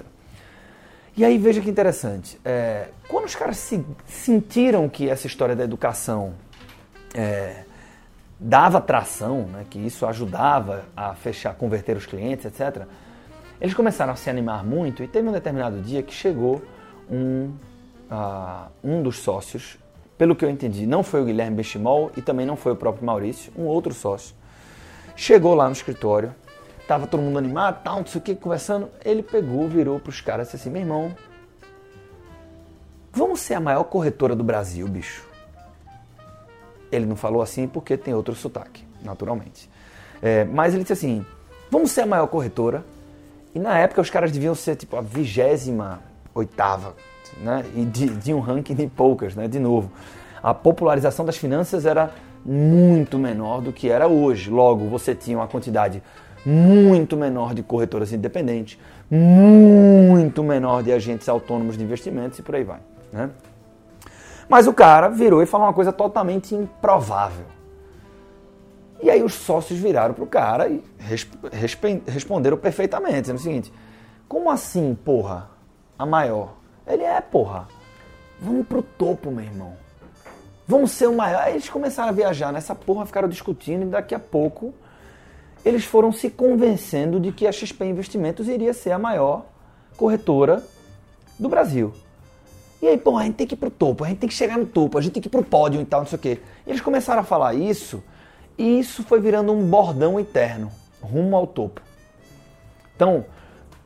E 1.17 1.24
aí 1.24 1.38
veja 1.38 1.62
que 1.62 1.69
interessante, 1.69 2.38
é, 2.43 2.89
quando 3.07 3.24
os 3.24 3.36
caras 3.36 3.55
se, 3.55 3.86
sentiram 4.05 4.89
que 4.89 5.10
essa 5.10 5.27
história 5.27 5.55
da 5.55 5.63
educação 5.63 6.34
é, 7.13 7.63
dava 8.38 8.81
tração, 8.81 9.43
né, 9.43 9.65
que 9.69 9.79
isso 9.79 10.05
ajudava 10.05 10.84
a 10.93 11.15
fechar, 11.15 11.55
converter 11.55 11.95
os 11.95 12.05
clientes, 12.05 12.45
etc., 12.45 12.84
eles 13.62 13.74
começaram 13.74 14.12
a 14.12 14.17
se 14.17 14.29
animar 14.29 14.65
muito 14.65 15.01
e 15.03 15.07
teve 15.07 15.29
um 15.29 15.31
determinado 15.31 15.79
dia 15.81 16.03
que 16.03 16.13
chegou 16.13 16.62
um, 17.10 17.53
uh, 18.12 18.69
um 18.84 19.01
dos 19.01 19.19
sócios, 19.19 19.77
pelo 20.17 20.36
que 20.36 20.43
eu 20.43 20.50
entendi, 20.50 20.86
não 20.86 21.01
foi 21.01 21.22
o 21.22 21.25
Guilherme 21.25 21.55
Benchimol 21.55 22.12
e 22.17 22.22
também 22.22 22.45
não 22.45 22.57
foi 22.57 22.74
o 22.74 22.75
próprio 22.75 23.05
Maurício, 23.05 23.53
um 23.57 23.63
outro 23.63 23.93
sócio, 23.93 24.36
chegou 25.15 25.53
lá 25.55 25.65
no 25.67 25.72
escritório 25.72 26.36
Tava 26.88 27.08
todo 27.08 27.22
mundo 27.22 27.39
animado, 27.39 27.82
tal, 27.84 28.00
não 28.00 28.06
sei 28.06 28.20
o 28.20 28.24
que, 28.24 28.36
conversando. 28.36 28.89
Ele 29.04 29.24
pegou, 29.24 29.68
virou 29.68 30.00
para 30.00 30.10
os 30.10 30.22
caras 30.22 30.54
assim: 30.54 30.70
meu 30.70 30.82
irmão, 30.82 31.15
vamos 33.12 33.39
ser 33.39 33.56
a 33.56 33.60
maior 33.60 33.84
corretora 33.86 34.36
do 34.36 34.44
Brasil, 34.44 34.88
bicho. 34.88 35.25
Ele 36.92 37.06
não 37.06 37.15
falou 37.15 37.42
assim 37.42 37.68
porque 37.68 37.98
tem 37.98 38.13
outro 38.13 38.36
sotaque, 38.36 38.86
naturalmente. 39.01 39.70
É, 40.22 40.44
mas 40.46 40.74
ele 40.74 40.84
disse 40.84 40.94
assim: 40.94 41.25
vamos 41.72 41.92
ser 41.92 42.01
a 42.01 42.06
maior 42.06 42.27
corretora. 42.27 42.84
E 43.54 43.60
na 43.60 43.80
época 43.80 44.01
os 44.01 44.10
caras 44.10 44.32
deviam 44.32 44.54
ser 44.54 44.75
tipo 44.75 44.96
a 44.98 45.01
vigésima 45.01 46.01
oitava, 46.34 46.94
né? 47.38 47.65
E 47.75 47.86
de, 47.86 48.08
de 48.08 48.34
um 48.34 48.39
ranking 48.39 48.75
de 48.75 48.86
poucas, 48.88 49.34
né? 49.34 49.48
De 49.48 49.60
novo. 49.60 49.92
A 50.44 50.54
popularização 50.54 51.25
das 51.25 51.38
finanças 51.38 51.86
era 51.86 52.12
muito 52.46 53.18
menor 53.18 53.62
do 53.62 53.74
que 53.74 53.89
era 53.89 54.08
hoje. 54.08 54.51
Logo, 54.51 54.88
você 54.88 55.15
tinha 55.15 55.38
uma 55.38 55.48
quantidade 55.48 56.04
muito 56.46 57.18
menor 57.18 57.54
de 57.54 57.64
corretoras 57.64 58.14
independentes, 58.14 58.78
muito 59.10 60.44
menor 60.44 60.84
de 60.84 60.92
agentes 60.92 61.28
autônomos 61.28 61.78
de 61.78 61.84
investimentos 61.84 62.38
e 62.38 62.42
por 62.42 62.56
aí 62.56 62.64
vai. 62.64 62.80
Né? 63.12 63.30
Mas 64.48 64.68
o 64.68 64.74
cara 64.74 65.10
virou 65.10 65.42
e 65.42 65.46
falou 65.46 65.68
uma 65.68 65.74
coisa 65.74 65.92
totalmente 65.92 66.54
improvável. 66.54 67.46
E 69.02 69.10
aí 69.10 69.24
os 69.24 69.34
sócios 69.34 69.80
viraram 69.80 70.14
para 70.14 70.24
o 70.24 70.28
cara 70.28 70.70
e 70.70 70.84
resp 71.00 71.34
responderam 72.08 72.58
perfeitamente, 72.58 73.22
dizendo 73.22 73.38
o 73.38 73.42
seguinte: 73.42 73.74
Como 74.28 74.50
assim, 74.50 74.98
porra? 75.04 75.50
A 75.98 76.06
maior? 76.06 76.54
Ele 76.88 77.04
é, 77.04 77.20
porra. 77.22 77.68
Vamos 78.40 78.68
pro 78.68 78.82
topo, 78.82 79.32
meu 79.32 79.44
irmão. 79.44 79.74
Vamos 80.68 80.92
ser 80.92 81.08
o 81.08 81.16
maior. 81.16 81.42
Aí 81.42 81.54
eles 81.54 81.70
começaram 81.70 82.10
a 82.10 82.12
viajar 82.12 82.52
nessa 82.52 82.75
porra, 82.75 83.06
ficaram 83.06 83.28
discutindo 83.28 83.84
e 83.84 83.86
daqui 83.86 84.14
a 84.14 84.20
pouco 84.20 84.74
eles 85.65 85.84
foram 85.84 86.12
se 86.12 86.29
convencendo 86.29 87.19
de 87.19 87.31
que 87.31 87.48
a 87.48 87.51
XP 87.51 87.84
Investimentos 87.86 88.48
iria 88.48 88.72
ser 88.72 88.91
a 88.91 89.00
maior 89.00 89.48
corretora 89.98 90.63
do 91.39 91.50
Brasil. 91.50 91.91
E 92.81 92.88
aí, 92.88 92.98
pô, 92.98 93.17
a 93.17 93.24
gente 93.24 93.36
tem 93.36 93.48
que 93.48 93.55
ir 93.55 93.57
pro 93.57 93.72
topo, 93.72 94.03
a 94.03 94.07
gente 94.07 94.19
tem 94.19 94.29
que 94.29 94.36
chegar 94.36 94.60
no 94.60 94.67
topo, 94.67 94.98
a 94.98 95.01
gente 95.01 95.13
tem 95.13 95.22
que 95.22 95.27
ir 95.27 95.31
pro 95.31 95.43
pódio 95.43 95.81
e 95.81 95.86
tal, 95.86 96.01
não 96.01 96.07
sei 96.07 96.17
o 96.17 96.22
quê. 96.22 96.39
E 96.67 96.69
eles 96.69 96.81
começaram 96.81 97.22
a 97.22 97.24
falar 97.24 97.55
isso, 97.55 98.03
e 98.57 98.79
isso 98.79 99.03
foi 99.03 99.19
virando 99.19 99.51
um 99.51 99.67
bordão 99.67 100.19
interno, 100.19 100.72
rumo 101.01 101.36
ao 101.36 101.48
topo. 101.48 101.81
Então, 102.95 103.25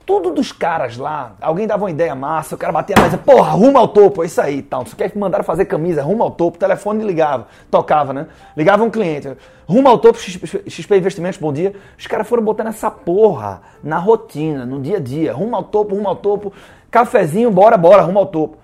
tudo 0.10 0.32
dos 0.32 0.52
caras 0.52 0.98
lá, 0.98 1.34
alguém 1.40 1.68
dava 1.68 1.84
uma 1.84 1.92
ideia 1.92 2.16
massa, 2.16 2.56
o 2.56 2.58
cara 2.58 2.74
batia 2.74 2.96
na 2.96 3.04
mesa, 3.04 3.16
porra, 3.20 3.52
rumo 3.52 3.78
ao 3.78 3.88
topo, 3.88 4.24
é 4.24 4.26
isso 4.26 4.42
aí, 4.42 4.64
tal. 4.64 4.84
Você 4.84 4.96
quer 4.96 5.12
que 5.12 5.20
mandaram 5.20 5.44
fazer 5.44 5.66
camisa, 5.66 6.02
rumo 6.02 6.24
ao 6.24 6.32
topo, 6.32 6.58
telefone 6.58 7.06
ligava, 7.06 7.46
tocava, 7.70 8.12
né? 8.12 8.26
Ligava 8.58 8.84
um 8.84 8.90
cliente, 8.90 9.32
rumo 9.68 9.88
ao 9.88 10.00
topo, 10.00 10.18
XP 10.18 10.98
Investimentos, 10.98 11.40
bom 11.40 11.54
dia. 11.54 11.76
Os 11.96 12.08
caras 12.08 12.28
foram 12.28 12.42
botando 12.42 12.70
essa 12.70 12.90
porra 12.90 13.62
na 13.84 14.00
rotina, 14.00 14.66
no 14.66 14.82
dia 14.82 14.98
a 14.98 15.00
dia, 15.00 15.32
rumo 15.32 15.56
ao 15.56 15.62
topo, 15.66 15.94
rumo 15.94 16.08
ao 16.08 16.16
topo, 16.16 16.52
cafezinho, 16.90 17.52
bora, 17.52 17.78
bora, 17.78 18.02
rumo 18.02 18.18
ao 18.18 18.26
topo. 18.26 18.58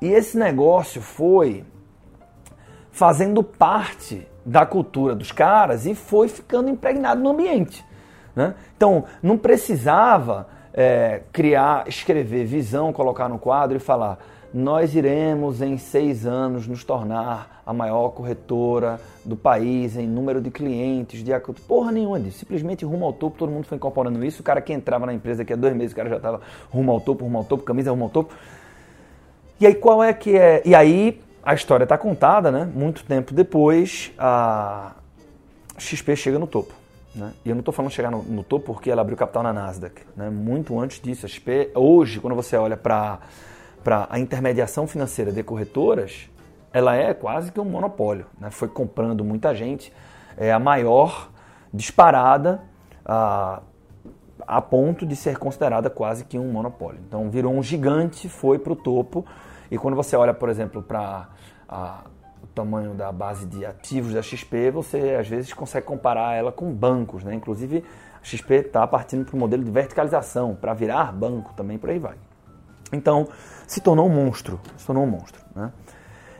E 0.00 0.06
esse 0.06 0.38
negócio 0.38 1.02
foi 1.02 1.64
fazendo 2.92 3.42
parte 3.42 4.24
da 4.44 4.64
cultura 4.64 5.16
dos 5.16 5.32
caras 5.32 5.84
e 5.84 5.96
foi 5.96 6.28
ficando 6.28 6.70
impregnado 6.70 7.20
no 7.20 7.30
ambiente. 7.30 7.84
Né? 8.36 8.54
Então, 8.76 9.04
não 9.20 9.36
precisava 9.36 10.54
é, 10.76 11.22
criar, 11.32 11.88
escrever 11.88 12.44
visão, 12.44 12.92
colocar 12.92 13.28
no 13.28 13.38
quadro 13.38 13.78
e 13.78 13.80
falar: 13.80 14.18
nós 14.52 14.94
iremos 14.94 15.62
em 15.62 15.78
seis 15.78 16.26
anos 16.26 16.66
nos 16.66 16.84
tornar 16.84 17.62
a 17.64 17.72
maior 17.72 18.10
corretora 18.10 19.00
do 19.24 19.36
país 19.36 19.96
em 19.96 20.06
número 20.06 20.40
de 20.40 20.50
clientes, 20.50 21.24
de 21.24 21.32
porra 21.66 21.90
nenhuma 21.90 22.20
disso. 22.20 22.38
Simplesmente 22.38 22.84
rumo 22.84 23.06
ao 23.06 23.12
topo, 23.12 23.38
todo 23.38 23.50
mundo 23.50 23.66
foi 23.66 23.76
incorporando 23.76 24.24
isso. 24.24 24.42
O 24.42 24.44
cara 24.44 24.60
que 24.60 24.72
entrava 24.72 25.06
na 25.06 25.14
empresa 25.14 25.38
daqui 25.38 25.52
a 25.52 25.56
dois 25.56 25.74
meses, 25.74 25.92
o 25.92 25.96
cara 25.96 26.08
já 26.08 26.16
estava 26.16 26.40
rumo 26.70 26.92
ao 26.92 27.00
topo, 27.00 27.24
rumo 27.24 27.38
ao 27.38 27.44
topo, 27.44 27.64
camisa 27.64 27.90
rumo 27.90 28.04
ao 28.04 28.10
topo. 28.10 28.34
E 29.58 29.66
aí 29.66 29.74
qual 29.74 30.04
é 30.04 30.12
que 30.12 30.36
é? 30.36 30.62
E 30.64 30.74
aí 30.74 31.20
a 31.42 31.54
história 31.54 31.84
está 31.84 31.96
contada, 31.96 32.50
né? 32.50 32.70
Muito 32.72 33.04
tempo 33.04 33.32
depois, 33.32 34.12
a 34.18 34.92
XP 35.78 36.14
chega 36.14 36.38
no 36.38 36.46
topo. 36.46 36.85
Né? 37.16 37.32
E 37.44 37.48
eu 37.48 37.54
não 37.54 37.60
estou 37.60 37.72
falando 37.72 37.90
chegar 37.90 38.10
no, 38.10 38.22
no, 38.22 38.44
topo 38.44 38.74
porque 38.74 38.90
ela 38.90 39.00
abriu 39.00 39.16
capital 39.16 39.42
na 39.42 39.52
Nasdaq. 39.52 40.02
Né? 40.14 40.28
Muito 40.28 40.78
antes 40.78 41.00
disso, 41.00 41.24
a 41.24 41.28
XP, 41.28 41.70
hoje, 41.74 42.20
quando 42.20 42.36
você 42.36 42.56
olha 42.56 42.76
para 42.76 43.18
a 44.10 44.18
intermediação 44.18 44.86
financeira 44.86 45.32
de 45.32 45.42
corretoras, 45.42 46.28
ela 46.72 46.94
é 46.94 47.14
quase 47.14 47.50
que 47.50 47.58
um 47.58 47.64
monopólio. 47.64 48.26
Né? 48.38 48.50
Foi 48.50 48.68
comprando 48.68 49.24
muita 49.24 49.54
gente. 49.54 49.90
É 50.36 50.52
a 50.52 50.58
maior 50.58 51.30
disparada 51.72 52.60
a, 53.02 53.62
a 54.46 54.60
ponto 54.60 55.06
de 55.06 55.16
ser 55.16 55.38
considerada 55.38 55.88
quase 55.88 56.24
que 56.26 56.38
um 56.38 56.52
monopólio. 56.52 57.00
Então 57.08 57.30
virou 57.30 57.54
um 57.54 57.62
gigante, 57.62 58.28
foi 58.28 58.58
para 58.58 58.74
o 58.74 58.76
topo. 58.76 59.24
E 59.70 59.78
quando 59.78 59.94
você 59.94 60.14
olha, 60.16 60.34
por 60.34 60.50
exemplo, 60.50 60.82
para 60.82 61.28
tamanho 62.56 62.94
da 62.94 63.12
base 63.12 63.44
de 63.44 63.66
ativos 63.66 64.14
da 64.14 64.22
XP, 64.22 64.70
você 64.70 65.14
às 65.20 65.28
vezes 65.28 65.52
consegue 65.52 65.84
comparar 65.84 66.34
ela 66.34 66.50
com 66.50 66.72
bancos, 66.72 67.22
né? 67.22 67.34
Inclusive 67.34 67.84
a 68.20 68.24
XP 68.24 68.54
está 68.54 68.86
partindo 68.86 69.26
para 69.26 69.36
o 69.36 69.38
modelo 69.38 69.62
de 69.62 69.70
verticalização, 69.70 70.54
para 70.54 70.72
virar 70.72 71.12
banco 71.12 71.52
também, 71.54 71.76
por 71.76 71.90
aí 71.90 71.98
vai. 71.98 72.16
Então 72.90 73.28
se 73.66 73.80
tornou 73.80 74.06
um 74.06 74.08
monstro, 74.08 74.58
se 74.76 74.86
tornou 74.86 75.04
um 75.04 75.06
monstro. 75.06 75.44
Né? 75.54 75.70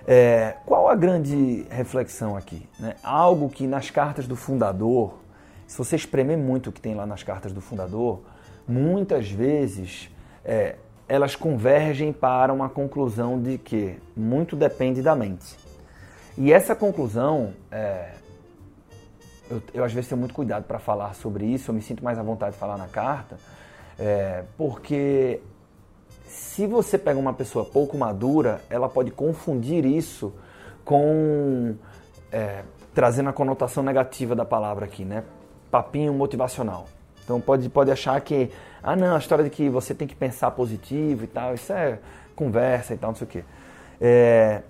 É, 0.07 0.57
qual 0.65 0.89
a 0.89 0.95
grande 0.95 1.67
reflexão 1.69 2.35
aqui? 2.35 2.67
Né? 2.81 2.95
Algo 3.03 3.51
que 3.51 3.67
nas 3.67 3.91
cartas 3.91 4.27
do 4.27 4.37
fundador, 4.37 5.19
se 5.67 5.77
você 5.77 5.97
espremer 5.97 6.39
muito 6.39 6.71
o 6.71 6.73
que 6.73 6.81
tem 6.81 6.95
lá 6.95 7.05
nas 7.05 7.23
cartas 7.23 7.53
do 7.53 7.61
fundador, 7.61 8.23
muitas 8.67 9.31
vezes 9.31 10.09
é, 10.45 10.77
elas 11.07 11.37
convergem 11.37 12.13
para 12.13 12.53
uma 12.53 12.71
conclusão 12.71 13.41
de 13.41 13.59
que 13.59 13.99
muito 14.17 14.57
depende 14.57 15.03
da 15.03 15.15
mente. 15.15 15.66
E 16.39 16.53
essa 16.53 16.75
conclusão, 16.75 17.55
é, 17.71 18.11
eu, 19.51 19.63
eu, 19.73 19.85
às 19.85 19.93
vezes 19.93 20.09
tenho 20.09 20.19
muito 20.19 20.35
cuidado 20.35 20.65
para 20.65 20.79
falar 20.79 21.15
sobre 21.15 21.47
isso, 21.47 21.71
eu 21.71 21.75
me 21.75 21.81
sinto 21.81 22.05
mais 22.05 22.19
à 22.19 22.23
vontade 22.23 22.53
de 22.53 22.59
falar 22.59 22.77
na 22.77 22.89
carta, 22.89 23.39
é, 23.99 24.45
porque 24.57 25.41
se 26.27 26.67
você 26.67 26.99
pega 26.99 27.19
uma 27.19 27.33
pessoa 27.33 27.65
pouco 27.65 27.97
madura, 27.97 28.61
ela 28.69 28.89
pode 28.89 29.11
confundir 29.11 29.87
isso 29.87 30.35
com 30.85 31.75
é, 32.31 32.63
trazendo 32.95 33.31
a 33.31 33.33
conotação 33.33 33.83
negativa 33.83 34.35
da 34.35 34.45
palavra 34.45 34.85
aqui, 34.85 35.05
né? 35.05 35.25
Papinho 35.71 36.13
motivacional. 36.13 36.87
Então 37.25 37.41
pode, 37.41 37.69
pode 37.69 37.91
achar 37.91 38.21
que, 38.21 38.51
ah 38.83 38.95
não, 38.95 39.17
a 39.17 39.19
história 39.19 39.43
de 39.45 39.51
que 39.51 39.69
você 39.69 39.95
tem 39.95 40.07
que 40.07 40.15
pensar 40.15 40.51
positivo 40.51 41.25
e 41.25 41.27
tal, 41.27 41.55
isso 41.55 41.73
é 41.73 41.99
conversa 42.35 42.95
e 42.95 42.97
tal, 42.97 43.11
não 43.11 43.17
sei 43.17 43.27
o 43.27 43.31
quê. 43.31 43.45
É, 44.01 44.63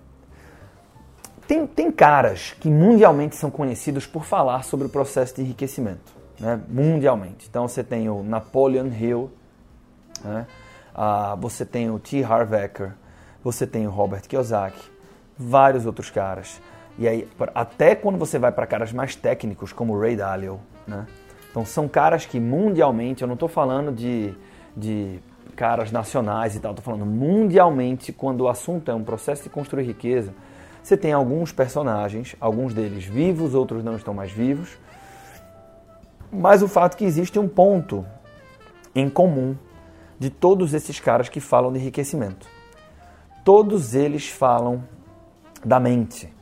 tem, 1.46 1.66
tem 1.66 1.90
caras 1.90 2.54
que 2.60 2.68
mundialmente 2.68 3.36
são 3.36 3.50
conhecidos 3.50 4.06
por 4.06 4.24
falar 4.24 4.62
sobre 4.64 4.86
o 4.86 4.90
processo 4.90 5.36
de 5.36 5.42
enriquecimento, 5.42 6.12
né? 6.38 6.60
mundialmente. 6.68 7.46
Então 7.48 7.66
você 7.68 7.84
tem 7.84 8.08
o 8.08 8.22
Napoleon 8.22 8.88
Hill, 8.88 9.30
né? 10.24 10.46
ah, 10.94 11.36
você 11.38 11.64
tem 11.64 11.90
o 11.90 11.98
T. 11.98 12.24
Harv 12.24 12.52
Eker, 12.52 12.92
você 13.42 13.66
tem 13.66 13.86
o 13.86 13.90
Robert 13.90 14.22
Kiyosaki, 14.22 14.90
vários 15.38 15.86
outros 15.86 16.10
caras. 16.10 16.60
E 16.98 17.06
aí, 17.06 17.28
até 17.54 17.94
quando 17.94 18.18
você 18.18 18.38
vai 18.38 18.50
para 18.50 18.66
caras 18.66 18.92
mais 18.92 19.14
técnicos, 19.14 19.72
como 19.72 19.94
o 19.94 20.00
Ray 20.00 20.16
Dalio, 20.16 20.58
né? 20.86 21.06
Então 21.50 21.64
são 21.64 21.88
caras 21.88 22.26
que 22.26 22.40
mundialmente, 22.40 23.22
eu 23.22 23.28
não 23.28 23.34
estou 23.34 23.48
falando 23.48 23.92
de, 23.92 24.34
de 24.76 25.18
caras 25.54 25.90
nacionais 25.90 26.54
e 26.54 26.60
tal, 26.60 26.72
estou 26.72 26.84
falando 26.84 27.06
mundialmente, 27.06 28.12
quando 28.12 28.42
o 28.42 28.48
assunto 28.48 28.90
é 28.90 28.94
um 28.94 29.04
processo 29.04 29.42
de 29.44 29.48
construir 29.48 29.84
riqueza, 29.84 30.34
você 30.87 30.97
tem 30.97 31.12
alguns 31.12 31.50
personagens, 31.50 32.37
alguns 32.40 32.73
deles 32.73 33.05
vivos, 33.05 33.55
outros 33.55 33.83
não 33.83 33.97
estão 33.97 34.14
mais 34.14 34.31
vivos, 34.31 34.78
mas 36.31 36.62
o 36.62 36.69
fato 36.69 36.95
é 36.95 36.99
que 36.99 37.05
existe 37.05 37.40
um 37.40 37.49
ponto 37.49 38.07
em 38.95 39.11
comum 39.11 39.57
de 40.16 40.31
todos 40.31 40.75
esses 40.75 41.00
caras 41.00 41.28
que 41.28 41.40
falam 41.40 41.73
de 41.73 41.81
enriquecimento. 41.81 42.47
Todos 43.45 43.97
eles 43.97 44.28
falam 44.28 44.85
da 45.64 45.81
mente. 45.81 46.33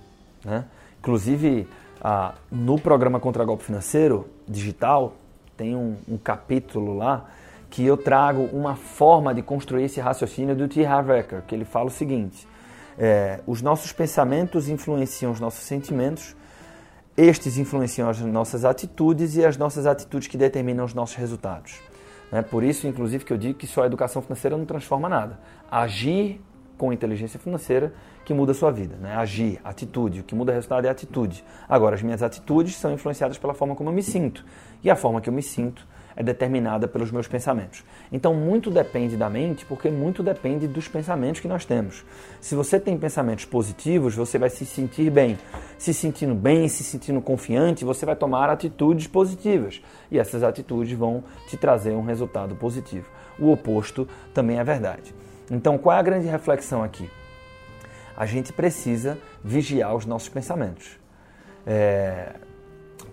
Né? 0.44 0.66
Inclusive, 0.98 1.66
ah, 2.02 2.34
no 2.52 2.78
programa 2.78 3.18
Contra 3.18 3.46
Golpe 3.46 3.64
Financeiro 3.64 4.28
Digital, 4.46 5.14
tem 5.56 5.74
um, 5.74 5.96
um, 6.06 6.18
capítulo 6.18 6.94
lá 6.94 7.30
que 7.70 7.82
eu 7.82 7.96
trago 7.96 8.42
uma 8.52 8.76
forma 8.76 9.32
de 9.32 9.40
construir 9.40 9.84
esse 9.84 10.02
raciocínio 10.02 10.54
do 10.54 10.68
T. 10.68 10.84
Harv 10.84 11.08
Eker, 11.12 11.40
que 11.48 11.54
ele 11.54 11.64
fala 11.64 11.86
o 11.86 11.90
seguinte: 11.90 12.46
é, 12.98 13.40
os 13.46 13.60
nossos 13.62 13.92
pensamentos 13.92 14.68
influenciam 14.68 15.32
os 15.32 15.40
nossos 15.40 15.64
sentimentos, 15.64 16.36
estes 17.16 17.58
influenciam 17.58 18.08
as 18.08 18.20
nossas 18.20 18.64
atitudes 18.64 19.36
e 19.36 19.44
as 19.44 19.56
nossas 19.56 19.86
atitudes 19.86 20.28
que 20.28 20.36
determinam 20.36 20.84
os 20.84 20.94
nossos 20.94 21.16
resultados. 21.16 21.80
Né? 22.30 22.42
Por 22.42 22.64
isso, 22.64 22.86
inclusive, 22.86 23.24
que 23.24 23.32
eu 23.32 23.38
digo 23.38 23.58
que 23.58 23.66
só 23.66 23.82
a 23.84 23.86
educação 23.86 24.20
financeira 24.20 24.56
não 24.56 24.64
transforma 24.64 25.08
nada. 25.08 25.38
Agir 25.70 26.40
com 26.76 26.92
inteligência 26.92 27.38
financeira 27.38 27.92
que 28.24 28.34
muda 28.34 28.52
a 28.52 28.54
sua 28.54 28.72
vida. 28.72 28.96
Né? 28.96 29.14
Agir, 29.14 29.60
atitude. 29.62 30.20
O 30.20 30.24
que 30.24 30.34
muda 30.34 30.50
o 30.50 30.54
resultado 30.54 30.84
é 30.86 30.88
a 30.88 30.92
atitude. 30.92 31.44
Agora, 31.68 31.94
as 31.94 32.02
minhas 32.02 32.22
atitudes 32.22 32.74
são 32.76 32.92
influenciadas 32.92 33.38
pela 33.38 33.54
forma 33.54 33.76
como 33.76 33.90
eu 33.90 33.94
me 33.94 34.02
sinto. 34.02 34.44
E 34.82 34.90
a 34.90 34.96
forma 34.96 35.20
que 35.20 35.28
eu 35.28 35.32
me 35.32 35.42
sinto 35.42 35.86
é 36.16 36.22
determinada 36.22 36.86
pelos 36.86 37.10
meus 37.10 37.26
pensamentos. 37.26 37.84
Então, 38.12 38.34
muito 38.34 38.70
depende 38.70 39.16
da 39.16 39.28
mente, 39.28 39.64
porque 39.66 39.90
muito 39.90 40.22
depende 40.22 40.66
dos 40.68 40.88
pensamentos 40.88 41.40
que 41.40 41.48
nós 41.48 41.64
temos. 41.64 42.04
Se 42.40 42.54
você 42.54 42.78
tem 42.78 42.96
pensamentos 42.96 43.44
positivos, 43.44 44.14
você 44.14 44.38
vai 44.38 44.50
se 44.50 44.64
sentir 44.64 45.10
bem. 45.10 45.38
Se 45.78 45.92
sentindo 45.92 46.34
bem, 46.34 46.68
se 46.68 46.84
sentindo 46.84 47.20
confiante, 47.20 47.84
você 47.84 48.06
vai 48.06 48.16
tomar 48.16 48.48
atitudes 48.50 49.06
positivas. 49.06 49.82
E 50.10 50.18
essas 50.18 50.42
atitudes 50.42 50.96
vão 50.96 51.24
te 51.48 51.56
trazer 51.56 51.92
um 51.92 52.02
resultado 52.02 52.54
positivo. 52.54 53.08
O 53.38 53.50
oposto 53.50 54.08
também 54.32 54.58
é 54.58 54.64
verdade. 54.64 55.14
Então, 55.50 55.76
qual 55.76 55.96
é 55.96 55.98
a 56.00 56.02
grande 56.02 56.26
reflexão 56.26 56.82
aqui? 56.82 57.10
A 58.16 58.26
gente 58.26 58.52
precisa 58.52 59.18
vigiar 59.42 59.94
os 59.94 60.06
nossos 60.06 60.28
pensamentos. 60.28 60.98
É, 61.66 62.34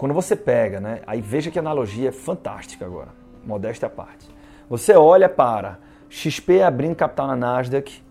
quando 0.02 0.16
você 0.16 0.36
pega, 0.36 0.80
né? 0.80 1.04
Aí 1.06 1.22
veja 1.22 1.52
que 1.52 1.60
analogia 1.60 2.10
é 2.10 2.12
fantástica 2.12 2.84
agora, 2.84 3.10
modéstia 3.46 3.86
à 3.86 3.90
parte. 3.90 4.28
Você 4.68 4.96
olha 4.96 5.30
para 5.30 5.78
XP 6.10 6.64
abrindo 6.64 6.96
capital 6.96 7.28
na 7.28 7.36
Nasdaq 7.36 8.02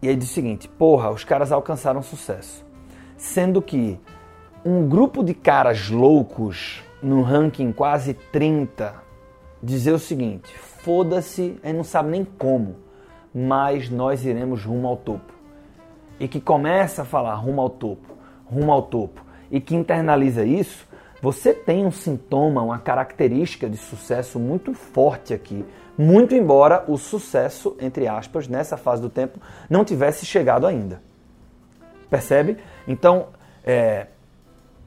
e 0.00 0.08
aí 0.08 0.16
diz 0.16 0.30
o 0.30 0.32
seguinte: 0.32 0.66
porra, 0.66 1.10
os 1.10 1.24
caras 1.24 1.52
alcançaram 1.52 2.02
sucesso. 2.02 2.64
Sendo 3.18 3.60
que 3.60 4.00
um 4.64 4.88
grupo 4.88 5.22
de 5.22 5.34
caras 5.34 5.90
loucos 5.90 6.82
no 7.02 7.20
ranking 7.20 7.70
quase 7.70 8.14
30 8.14 8.94
dizer 9.62 9.92
o 9.92 9.98
seguinte: 9.98 10.56
foda-se, 10.56 11.60
a 11.62 11.66
gente 11.66 11.76
não 11.76 11.84
sabe 11.84 12.08
nem 12.08 12.24
como, 12.24 12.76
mas 13.34 13.90
nós 13.90 14.24
iremos 14.24 14.64
rumo 14.64 14.88
ao 14.88 14.96
topo. 14.96 15.34
E 16.18 16.26
que 16.26 16.40
começa 16.40 17.02
a 17.02 17.04
falar 17.04 17.34
rumo 17.34 17.60
ao 17.60 17.68
topo, 17.68 18.16
rumo 18.46 18.72
ao 18.72 18.80
topo 18.80 19.25
e 19.50 19.60
que 19.60 19.74
internaliza 19.74 20.44
isso, 20.44 20.86
você 21.20 21.54
tem 21.54 21.86
um 21.86 21.90
sintoma, 21.90 22.62
uma 22.62 22.78
característica 22.78 23.68
de 23.68 23.76
sucesso 23.76 24.38
muito 24.38 24.74
forte 24.74 25.32
aqui. 25.32 25.64
Muito 25.98 26.34
embora 26.34 26.84
o 26.86 26.98
sucesso, 26.98 27.74
entre 27.80 28.06
aspas, 28.06 28.46
nessa 28.46 28.76
fase 28.76 29.00
do 29.00 29.08
tempo, 29.08 29.40
não 29.68 29.84
tivesse 29.84 30.26
chegado 30.26 30.66
ainda. 30.66 31.00
Percebe? 32.10 32.58
Então, 32.86 33.28
é, 33.64 34.08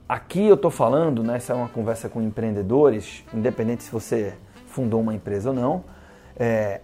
aqui 0.08 0.48
eu 0.48 0.54
estou 0.54 0.70
falando, 0.70 1.24
né, 1.24 1.38
essa 1.38 1.54
é 1.54 1.56
uma 1.56 1.68
conversa 1.68 2.08
com 2.08 2.22
empreendedores, 2.22 3.24
independente 3.34 3.84
se 3.84 3.92
você 3.92 4.36
fundou 4.68 5.02
uma 5.02 5.14
empresa 5.14 5.50
ou 5.50 5.56
não, 5.56 5.84
é, 6.38 6.82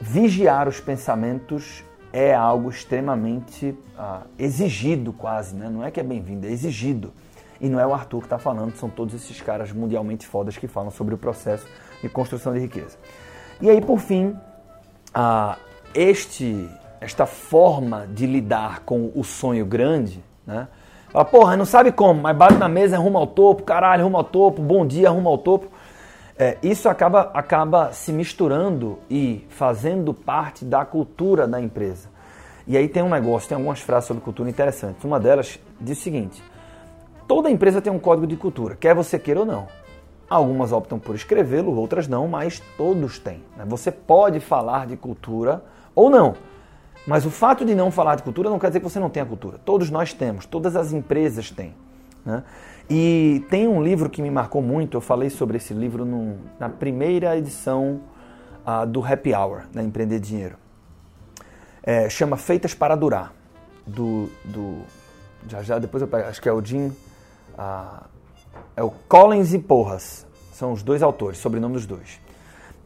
vigiar 0.00 0.66
os 0.66 0.80
pensamentos 0.80 1.84
é 2.14 2.32
algo 2.32 2.70
extremamente 2.70 3.76
ah, 3.98 4.20
exigido 4.38 5.12
quase, 5.12 5.52
né? 5.56 5.68
não 5.68 5.82
é 5.84 5.90
que 5.90 5.98
é 5.98 6.02
bem-vindo, 6.02 6.46
é 6.46 6.50
exigido. 6.50 7.12
E 7.60 7.68
não 7.68 7.80
é 7.80 7.84
o 7.84 7.92
Arthur 7.92 8.20
que 8.20 8.26
está 8.26 8.38
falando, 8.38 8.76
são 8.76 8.88
todos 8.88 9.12
esses 9.14 9.40
caras 9.40 9.72
mundialmente 9.72 10.24
fodas 10.24 10.56
que 10.56 10.68
falam 10.68 10.92
sobre 10.92 11.16
o 11.16 11.18
processo 11.18 11.66
de 12.00 12.08
construção 12.08 12.52
de 12.52 12.60
riqueza. 12.60 12.96
E 13.60 13.68
aí, 13.68 13.80
por 13.80 13.98
fim, 13.98 14.36
ah, 15.12 15.58
este, 15.92 16.68
esta 17.00 17.26
forma 17.26 18.06
de 18.06 18.26
lidar 18.26 18.84
com 18.84 19.10
o 19.12 19.24
sonho 19.24 19.66
grande, 19.66 20.22
né? 20.46 20.68
Fala, 21.08 21.24
porra, 21.24 21.56
não 21.56 21.64
sabe 21.64 21.90
como, 21.90 22.22
mas 22.22 22.36
bate 22.36 22.54
na 22.54 22.68
mesa, 22.68 22.96
rumo 22.96 23.18
ao 23.18 23.26
topo, 23.26 23.64
caralho, 23.64 24.04
rumo 24.04 24.18
ao 24.18 24.24
topo, 24.24 24.62
bom 24.62 24.86
dia, 24.86 25.10
rumo 25.10 25.28
ao 25.28 25.38
topo. 25.38 25.66
É, 26.36 26.58
isso 26.62 26.88
acaba, 26.88 27.30
acaba 27.32 27.92
se 27.92 28.12
misturando 28.12 28.98
e 29.08 29.46
fazendo 29.50 30.12
parte 30.12 30.64
da 30.64 30.84
cultura 30.84 31.46
da 31.46 31.60
empresa. 31.60 32.08
E 32.66 32.76
aí 32.76 32.88
tem 32.88 33.02
um 33.02 33.08
negócio, 33.08 33.48
tem 33.48 33.56
algumas 33.56 33.80
frases 33.80 34.08
sobre 34.08 34.22
cultura 34.22 34.50
interessantes. 34.50 35.04
Uma 35.04 35.20
delas 35.20 35.60
diz 35.80 35.98
o 35.98 36.02
seguinte: 36.02 36.42
toda 37.28 37.50
empresa 37.50 37.80
tem 37.80 37.92
um 37.92 38.00
código 38.00 38.26
de 38.26 38.36
cultura, 38.36 38.74
quer 38.74 38.94
você 38.94 39.18
queira 39.18 39.40
ou 39.40 39.46
não. 39.46 39.68
Algumas 40.28 40.72
optam 40.72 40.98
por 40.98 41.14
escrevê-lo, 41.14 41.76
outras 41.76 42.08
não, 42.08 42.26
mas 42.26 42.60
todos 42.76 43.18
têm. 43.18 43.42
Né? 43.56 43.64
Você 43.66 43.92
pode 43.92 44.40
falar 44.40 44.86
de 44.86 44.96
cultura 44.96 45.62
ou 45.94 46.10
não. 46.10 46.34
Mas 47.06 47.26
o 47.26 47.30
fato 47.30 47.64
de 47.64 47.74
não 47.74 47.90
falar 47.90 48.16
de 48.16 48.22
cultura 48.22 48.48
não 48.48 48.58
quer 48.58 48.68
dizer 48.68 48.80
que 48.80 48.88
você 48.88 48.98
não 48.98 49.10
tenha 49.10 49.26
cultura. 49.26 49.58
Todos 49.64 49.90
nós 49.90 50.12
temos, 50.14 50.46
todas 50.46 50.74
as 50.74 50.92
empresas 50.92 51.50
têm. 51.50 51.74
Né? 52.24 52.42
E 52.88 53.44
tem 53.48 53.66
um 53.66 53.82
livro 53.82 54.10
que 54.10 54.20
me 54.20 54.30
marcou 54.30 54.62
muito, 54.62 54.96
eu 54.96 55.00
falei 55.00 55.30
sobre 55.30 55.56
esse 55.56 55.72
livro 55.72 56.04
no, 56.04 56.36
na 56.58 56.68
primeira 56.68 57.36
edição 57.36 58.00
uh, 58.66 58.86
do 58.86 59.04
Happy 59.04 59.34
Hour, 59.34 59.62
na 59.72 59.82
Empreender 59.82 60.20
Dinheiro. 60.20 60.56
É, 61.82 62.08
chama 62.08 62.36
Feitas 62.36 62.74
para 62.74 62.94
Durar, 62.94 63.32
do, 63.86 64.30
do 64.44 64.82
já 65.48 65.62
já 65.62 65.78
depois 65.78 66.00
eu 66.00 66.08
pego, 66.08 66.28
acho 66.28 66.40
que 66.40 66.48
é 66.48 66.52
o 66.52 66.64
Jim, 66.64 66.86
uh, 67.58 68.04
é 68.76 68.82
o 68.82 68.90
Collins 69.08 69.52
e 69.52 69.58
Porras, 69.58 70.26
são 70.52 70.72
os 70.72 70.82
dois 70.82 71.02
autores, 71.02 71.38
sobrenome 71.38 71.74
dos 71.74 71.86
dois. 71.86 72.20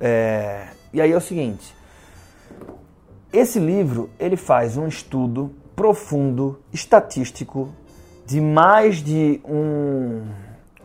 É, 0.01 0.69
e 0.93 1.01
aí 1.01 1.13
é 1.13 1.17
o 1.17 1.21
seguinte, 1.21 1.75
esse 3.33 3.59
livro 3.59 4.11
ele 4.19 4.37
faz 4.37 4.77
um 4.77 4.87
estudo 4.87 5.55
profundo, 5.77 6.61
estatístico 6.73 7.73
de 8.29 8.43
mais 8.43 8.97
de 8.97 9.41
um, 9.43 10.23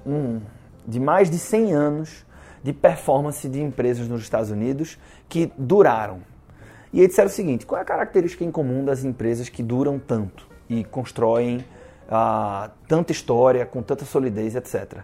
um 0.06 0.42
de 0.88 0.98
mais 0.98 1.30
de 1.30 1.38
100 1.38 1.74
anos 1.74 2.26
de 2.64 2.72
performance 2.72 3.50
de 3.50 3.62
empresas 3.62 4.08
nos 4.08 4.22
Estados 4.22 4.50
Unidos 4.50 4.98
que 5.28 5.52
duraram. 5.58 6.20
E 6.94 7.00
eles 7.00 7.10
disseram 7.10 7.28
o 7.28 7.34
seguinte: 7.34 7.66
qual 7.66 7.80
é 7.80 7.82
a 7.82 7.86
característica 7.86 8.46
em 8.46 8.52
comum 8.52 8.86
das 8.86 9.04
empresas 9.04 9.50
que 9.50 9.62
duram 9.62 10.00
tanto 10.00 10.48
e 10.70 10.86
constroem 10.86 11.66
ah, 12.10 12.72
tanta 12.88 13.12
história, 13.12 13.66
com 13.66 13.82
tanta 13.82 14.06
solidez, 14.06 14.56
etc. 14.56 15.00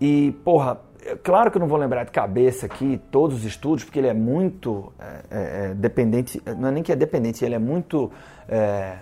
E, 0.00 0.38
porra, 0.44 0.78
é 1.04 1.16
claro 1.16 1.50
que 1.50 1.56
eu 1.56 1.60
não 1.60 1.66
vou 1.66 1.78
lembrar 1.78 2.04
de 2.04 2.12
cabeça 2.12 2.66
aqui 2.66 3.00
todos 3.10 3.38
os 3.38 3.44
estudos, 3.44 3.82
porque 3.82 3.98
ele 3.98 4.06
é 4.06 4.14
muito 4.14 4.92
é, 5.00 5.04
é, 5.04 5.70
é 5.70 5.74
dependente, 5.74 6.40
não 6.56 6.68
é 6.68 6.70
nem 6.70 6.82
que 6.84 6.92
é 6.92 6.96
dependente, 6.96 7.44
ele 7.44 7.56
é 7.56 7.58
muito 7.58 8.12
é, 8.48 8.98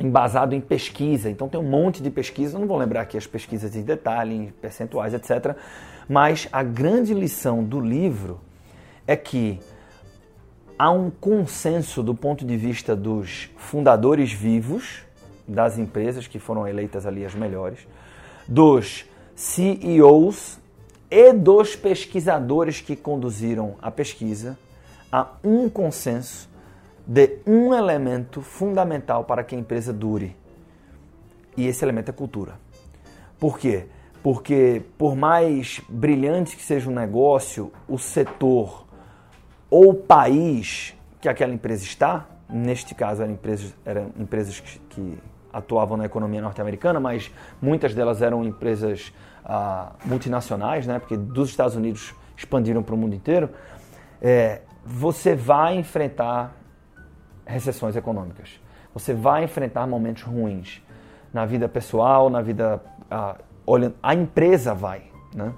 embasado 0.00 0.54
em 0.54 0.60
pesquisa. 0.60 1.30
Então 1.30 1.48
tem 1.48 1.60
um 1.60 1.68
monte 1.68 2.02
de 2.02 2.10
pesquisa, 2.10 2.58
não 2.58 2.66
vou 2.66 2.78
lembrar 2.78 3.02
aqui 3.02 3.16
as 3.16 3.26
pesquisas 3.26 3.76
em 3.76 3.82
detalhe, 3.82 4.34
em 4.34 4.46
percentuais, 4.46 5.14
etc. 5.14 5.54
Mas 6.08 6.48
a 6.50 6.62
grande 6.62 7.14
lição 7.14 7.62
do 7.62 7.78
livro 7.78 8.40
é 9.06 9.14
que 9.14 9.60
há 10.78 10.90
um 10.90 11.10
consenso 11.10 12.02
do 12.02 12.14
ponto 12.14 12.44
de 12.44 12.56
vista 12.56 12.96
dos 12.96 13.50
fundadores 13.56 14.32
vivos 14.32 15.02
das 15.46 15.78
empresas 15.78 16.26
que 16.26 16.38
foram 16.38 16.66
eleitas 16.66 17.04
ali 17.06 17.24
as 17.24 17.34
melhores, 17.34 17.80
dos 18.46 19.04
CEOs 19.34 20.58
e 21.10 21.32
dos 21.32 21.74
pesquisadores 21.74 22.80
que 22.80 22.94
conduziram 22.94 23.74
a 23.82 23.90
pesquisa, 23.90 24.56
há 25.10 25.26
um 25.42 25.68
consenso 25.68 26.49
de 27.10 27.40
um 27.44 27.74
elemento 27.74 28.40
fundamental 28.40 29.24
para 29.24 29.42
que 29.42 29.56
a 29.56 29.58
empresa 29.58 29.92
dure. 29.92 30.36
E 31.56 31.66
esse 31.66 31.84
elemento 31.84 32.08
é 32.08 32.12
cultura. 32.12 32.52
Por 33.36 33.58
quê? 33.58 33.86
Porque 34.22 34.80
por 34.96 35.16
mais 35.16 35.80
brilhante 35.88 36.56
que 36.56 36.62
seja 36.62 36.88
o 36.88 36.92
negócio, 36.94 37.72
o 37.88 37.98
setor 37.98 38.86
ou 39.68 39.90
o 39.90 39.94
país 39.94 40.94
que 41.20 41.28
aquela 41.28 41.52
empresa 41.52 41.82
está, 41.82 42.28
neste 42.48 42.94
caso 42.94 43.22
eram 43.22 43.32
empresas, 43.32 43.74
eram 43.84 44.12
empresas 44.16 44.60
que, 44.60 45.18
atuavam 45.52 45.96
na 45.96 46.04
economia 46.04 46.40
norte-americana, 46.40 47.00
mas 47.00 47.28
muitas 47.60 47.92
delas 47.92 48.22
eram 48.22 48.44
empresas 48.44 49.12
ah, 49.44 49.94
multinacionais, 50.04 50.86
né? 50.86 51.00
Porque 51.00 51.16
dos 51.16 51.50
Estados 51.50 51.74
Unidos 51.74 52.14
expandiram 52.36 52.84
para 52.84 52.94
o 52.94 52.96
mundo 52.96 53.16
inteiro. 53.16 53.50
É, 54.22 54.60
você 54.86 55.34
vai 55.34 55.76
enfrentar 55.76 56.59
recessões 57.50 57.96
econômicas. 57.96 58.60
Você 58.94 59.12
vai 59.12 59.44
enfrentar 59.44 59.86
momentos 59.86 60.22
ruins 60.22 60.82
na 61.32 61.44
vida 61.44 61.68
pessoal, 61.68 62.30
na 62.30 62.40
vida. 62.40 62.82
A, 63.10 63.36
olha, 63.66 63.92
a 64.02 64.14
empresa 64.14 64.74
vai. 64.74 65.02
Né? 65.34 65.52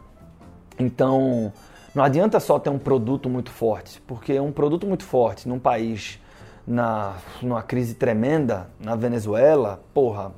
Então, 0.79 1.53
não 1.95 2.03
adianta 2.03 2.41
só 2.41 2.59
ter 2.59 2.71
um 2.71 2.79
produto 2.79 3.29
muito 3.29 3.51
forte, 3.51 4.01
porque 4.07 4.39
um 4.39 4.53
produto 4.53 4.87
muito 4.87 5.05
forte 5.05 5.49
num 5.49 5.59
país 5.59 6.21
na, 6.67 7.17
numa 7.41 7.63
crise 7.63 7.95
tremenda, 7.95 8.69
na 8.79 8.95
Venezuela, 8.95 9.83
porra, 9.93 10.33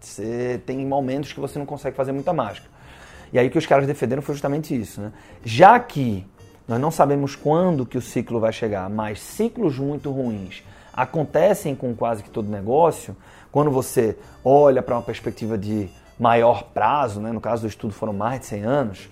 você 0.00 0.60
tem 0.64 0.84
momentos 0.86 1.32
que 1.32 1.40
você 1.40 1.58
não 1.58 1.66
consegue 1.66 1.96
fazer 1.96 2.12
muita 2.12 2.32
mágica. 2.32 2.68
E 3.32 3.38
aí 3.38 3.46
o 3.46 3.50
que 3.50 3.58
os 3.58 3.66
caras 3.66 3.86
defenderam 3.86 4.22
foi 4.22 4.34
justamente 4.34 4.78
isso. 4.78 5.00
Né? 5.00 5.12
Já 5.44 5.78
que 5.78 6.26
nós 6.66 6.80
não 6.80 6.90
sabemos 6.90 7.34
quando 7.34 7.84
que 7.84 7.98
o 7.98 8.02
ciclo 8.02 8.40
vai 8.40 8.52
chegar, 8.52 8.88
mas 8.88 9.20
ciclos 9.20 9.78
muito 9.78 10.10
ruins 10.10 10.62
acontecem 10.92 11.74
com 11.74 11.94
quase 11.94 12.22
que 12.22 12.30
todo 12.30 12.48
negócio, 12.48 13.16
quando 13.50 13.70
você 13.70 14.16
olha 14.44 14.82
para 14.82 14.96
uma 14.96 15.02
perspectiva 15.02 15.56
de 15.56 15.88
maior 16.18 16.64
prazo, 16.64 17.20
né? 17.20 17.32
no 17.32 17.40
caso 17.40 17.62
do 17.62 17.68
estudo 17.68 17.92
foram 17.92 18.12
mais 18.12 18.40
de 18.40 18.46
100 18.46 18.62
anos, 18.62 19.08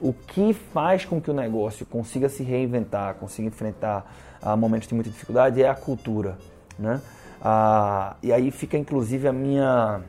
o 0.00 0.12
que 0.12 0.52
faz 0.52 1.04
com 1.04 1.20
que 1.20 1.30
o 1.30 1.34
negócio 1.34 1.84
consiga 1.86 2.28
se 2.28 2.42
reinventar, 2.42 3.14
consiga 3.14 3.48
enfrentar 3.48 4.10
uh, 4.42 4.56
momentos 4.56 4.88
de 4.88 4.94
muita 4.94 5.10
dificuldade 5.10 5.62
é 5.62 5.68
a 5.68 5.74
cultura. 5.74 6.36
Né? 6.78 7.00
Uh, 7.40 8.16
e 8.22 8.32
aí 8.32 8.50
fica 8.50 8.76
inclusive 8.76 9.28
a 9.28 9.32
minha, 9.32 10.00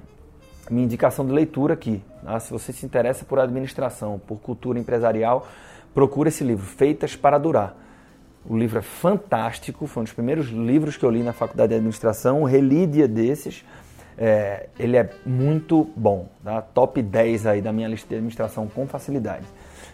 minha 0.69 0.85
indicação 0.85 1.25
de 1.25 1.31
leitura 1.31 1.73
aqui. 1.73 2.01
Tá? 2.23 2.39
Se 2.39 2.51
você 2.51 2.73
se 2.73 2.85
interessa 2.85 3.25
por 3.25 3.39
administração, 3.39 4.19
por 4.19 4.37
cultura 4.37 4.79
empresarial, 4.79 5.47
procura 5.93 6.29
esse 6.29 6.43
livro, 6.43 6.65
Feitas 6.65 7.15
para 7.15 7.37
Durar. 7.37 7.75
O 8.47 8.55
livro 8.55 8.77
é 8.77 8.81
fantástico, 8.81 9.87
foi 9.87 10.01
um 10.01 10.03
dos 10.03 10.13
primeiros 10.13 10.47
livros 10.49 10.95
que 10.97 11.03
eu 11.03 11.09
li 11.09 11.23
na 11.23 11.33
faculdade 11.33 11.69
de 11.69 11.75
administração, 11.75 12.43
reli 12.43 12.85
dia 12.85 13.07
desses. 13.07 13.65
É, 14.17 14.69
ele 14.79 14.95
é 14.95 15.09
muito 15.25 15.89
bom, 15.95 16.29
tá? 16.43 16.61
top 16.61 17.01
10 17.01 17.47
aí 17.47 17.61
da 17.61 17.73
minha 17.73 17.87
lista 17.87 18.07
de 18.07 18.15
administração 18.15 18.67
com 18.67 18.87
facilidade. 18.87 19.45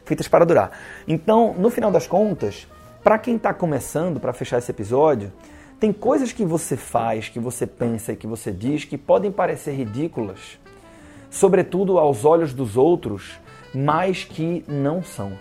Feitas 0.06 0.28
para 0.28 0.46
durar. 0.46 0.72
Então, 1.08 1.56
no 1.58 1.70
final 1.70 1.92
das 1.92 2.08
contas, 2.08 2.68
para 3.04 3.18
quem 3.18 3.38
está 3.38 3.54
começando, 3.54 4.20
para 4.20 4.34
fechar 4.34 4.58
esse 4.58 4.70
episódio, 4.70 5.32
tem 5.80 5.92
coisas 5.92 6.32
que 6.32 6.46
você 6.46 6.78
faz, 6.78 7.30
que 7.30 7.40
você 7.40 7.66
pensa 7.66 8.12
e 8.14 8.16
que 8.16 8.28
você 8.28 8.52
diz 8.52 8.86
que 8.86 8.98
podem 8.98 9.32
parecer 9.32 9.72
ridículas, 9.72 10.60
sobretudo 11.32 11.98
aos 11.98 12.24
olhos 12.26 12.54
dos 12.54 12.78
outros, 12.78 13.40
mas 13.74 14.24
que 14.24 14.64
não 14.68 15.02
são 15.02 15.32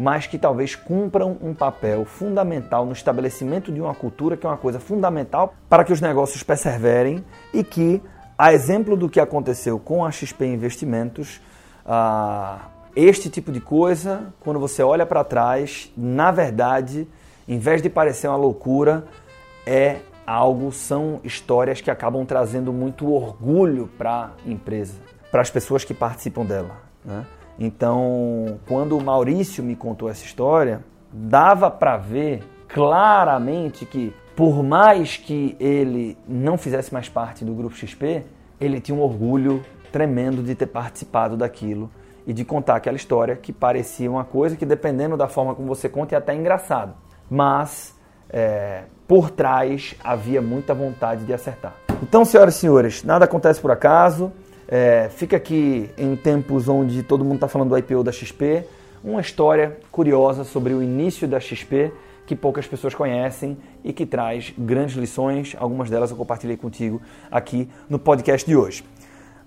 mas 0.00 0.26
que 0.26 0.38
talvez 0.38 0.74
cumpram 0.74 1.36
um 1.42 1.52
papel 1.52 2.06
fundamental 2.06 2.86
no 2.86 2.92
estabelecimento 2.92 3.70
de 3.70 3.82
uma 3.82 3.94
cultura 3.94 4.34
que 4.34 4.46
é 4.46 4.48
uma 4.48 4.56
coisa 4.56 4.80
fundamental 4.80 5.52
para 5.68 5.84
que 5.84 5.92
os 5.92 6.00
negócios 6.00 6.42
perseverem 6.42 7.22
e 7.52 7.62
que, 7.62 8.00
a 8.38 8.50
exemplo 8.50 8.96
do 8.96 9.10
que 9.10 9.20
aconteceu 9.20 9.78
com 9.78 10.02
a 10.02 10.10
XP 10.10 10.46
Investimentos, 10.46 11.38
ah, 11.84 12.70
este 12.96 13.28
tipo 13.28 13.52
de 13.52 13.60
coisa, 13.60 14.32
quando 14.40 14.58
você 14.58 14.82
olha 14.82 15.04
para 15.04 15.22
trás, 15.22 15.92
na 15.94 16.30
verdade, 16.30 17.06
em 17.46 17.58
vez 17.58 17.82
de 17.82 17.90
parecer 17.90 18.28
uma 18.28 18.38
loucura, 18.38 19.04
é 19.66 19.96
algo, 20.26 20.72
são 20.72 21.20
histórias 21.22 21.82
que 21.82 21.90
acabam 21.90 22.24
trazendo 22.24 22.72
muito 22.72 23.12
orgulho 23.12 23.86
para 23.98 24.30
a 24.46 24.50
empresa, 24.50 24.94
para 25.30 25.40
as 25.40 25.50
pessoas 25.50 25.84
que 25.84 25.94
participam 25.94 26.44
dela. 26.44 26.76
Né? 27.04 27.24
Então, 27.58 28.58
quando 28.66 28.96
o 28.96 29.02
Maurício 29.02 29.62
me 29.62 29.76
contou 29.76 30.08
essa 30.08 30.24
história, 30.24 30.82
dava 31.12 31.70
para 31.70 31.96
ver 31.96 32.42
claramente 32.68 33.84
que, 33.84 34.14
por 34.34 34.62
mais 34.62 35.16
que 35.16 35.56
ele 35.60 36.16
não 36.26 36.56
fizesse 36.56 36.92
mais 36.92 37.08
parte 37.08 37.44
do 37.44 37.52
Grupo 37.52 37.74
XP, 37.74 38.24
ele 38.60 38.80
tinha 38.80 38.96
um 38.96 39.02
orgulho 39.02 39.62
tremendo 39.92 40.42
de 40.42 40.54
ter 40.54 40.66
participado 40.66 41.36
daquilo 41.36 41.90
e 42.26 42.32
de 42.32 42.44
contar 42.44 42.76
aquela 42.76 42.96
história 42.96 43.34
que 43.36 43.52
parecia 43.52 44.10
uma 44.10 44.24
coisa 44.24 44.56
que, 44.56 44.64
dependendo 44.64 45.16
da 45.16 45.28
forma 45.28 45.54
como 45.54 45.68
você 45.68 45.88
conta, 45.88 46.14
é 46.14 46.18
até 46.18 46.34
engraçado. 46.34 46.94
Mas, 47.28 47.94
é, 48.28 48.84
por 49.08 49.30
trás, 49.30 49.94
havia 50.02 50.40
muita 50.40 50.72
vontade 50.72 51.24
de 51.24 51.32
acertar. 51.32 51.74
Então, 52.02 52.24
senhoras 52.24 52.56
e 52.56 52.58
senhores, 52.58 53.04
nada 53.04 53.24
acontece 53.24 53.60
por 53.60 53.70
acaso. 53.70 54.32
É, 54.70 55.08
fica 55.10 55.36
aqui 55.36 55.90
em 55.98 56.14
tempos 56.14 56.68
onde 56.68 57.02
todo 57.02 57.24
mundo 57.24 57.34
está 57.34 57.48
falando 57.48 57.70
do 57.70 57.78
IPO 57.78 58.04
da 58.04 58.12
XP, 58.12 58.64
uma 59.02 59.20
história 59.20 59.76
curiosa 59.90 60.44
sobre 60.44 60.72
o 60.72 60.80
início 60.80 61.26
da 61.26 61.40
XP 61.40 61.92
que 62.24 62.36
poucas 62.36 62.64
pessoas 62.64 62.94
conhecem 62.94 63.58
e 63.82 63.92
que 63.92 64.06
traz 64.06 64.54
grandes 64.56 64.94
lições. 64.94 65.56
Algumas 65.58 65.90
delas 65.90 66.12
eu 66.12 66.16
compartilhei 66.16 66.56
contigo 66.56 67.02
aqui 67.28 67.68
no 67.88 67.98
podcast 67.98 68.48
de 68.48 68.54
hoje. 68.54 68.84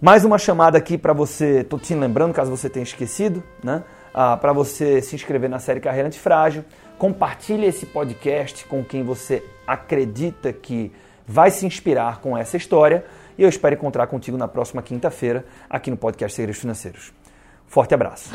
Mais 0.02 0.26
uma 0.26 0.38
chamada 0.38 0.78
aqui 0.78 0.98
para 0.98 1.14
você, 1.14 1.62
estou 1.62 1.80
te 1.80 1.96
lembrando, 1.96 2.34
caso 2.34 2.52
você 2.52 2.70
tenha 2.70 2.84
esquecido, 2.84 3.42
né? 3.64 3.86
Ah, 4.14 4.36
para 4.36 4.52
você 4.52 5.02
se 5.02 5.16
inscrever 5.16 5.50
na 5.50 5.60
série 5.60 5.80
Carreira 5.80 6.10
Antifrágil. 6.10 6.66
Compartilhe 6.98 7.66
esse 7.66 7.86
podcast 7.86 8.66
com 8.66 8.84
quem 8.84 9.02
você 9.02 9.42
acredita 9.66 10.52
que 10.52 10.92
vai 11.26 11.50
se 11.50 11.66
inspirar 11.66 12.20
com 12.20 12.38
essa 12.38 12.58
história 12.58 13.06
e 13.38 13.44
eu 13.44 13.50
espero 13.50 13.76
encontrar 13.76 14.08
contigo 14.08 14.38
na 14.38 14.48
próxima 14.48 14.82
quinta-feira 14.82 15.46
aqui 15.70 15.90
no 15.92 15.98
podcast 15.98 16.36
Segredos 16.36 16.62
Financeiros. 16.62 17.14
Forte 17.68 17.94
abraço. 17.94 18.30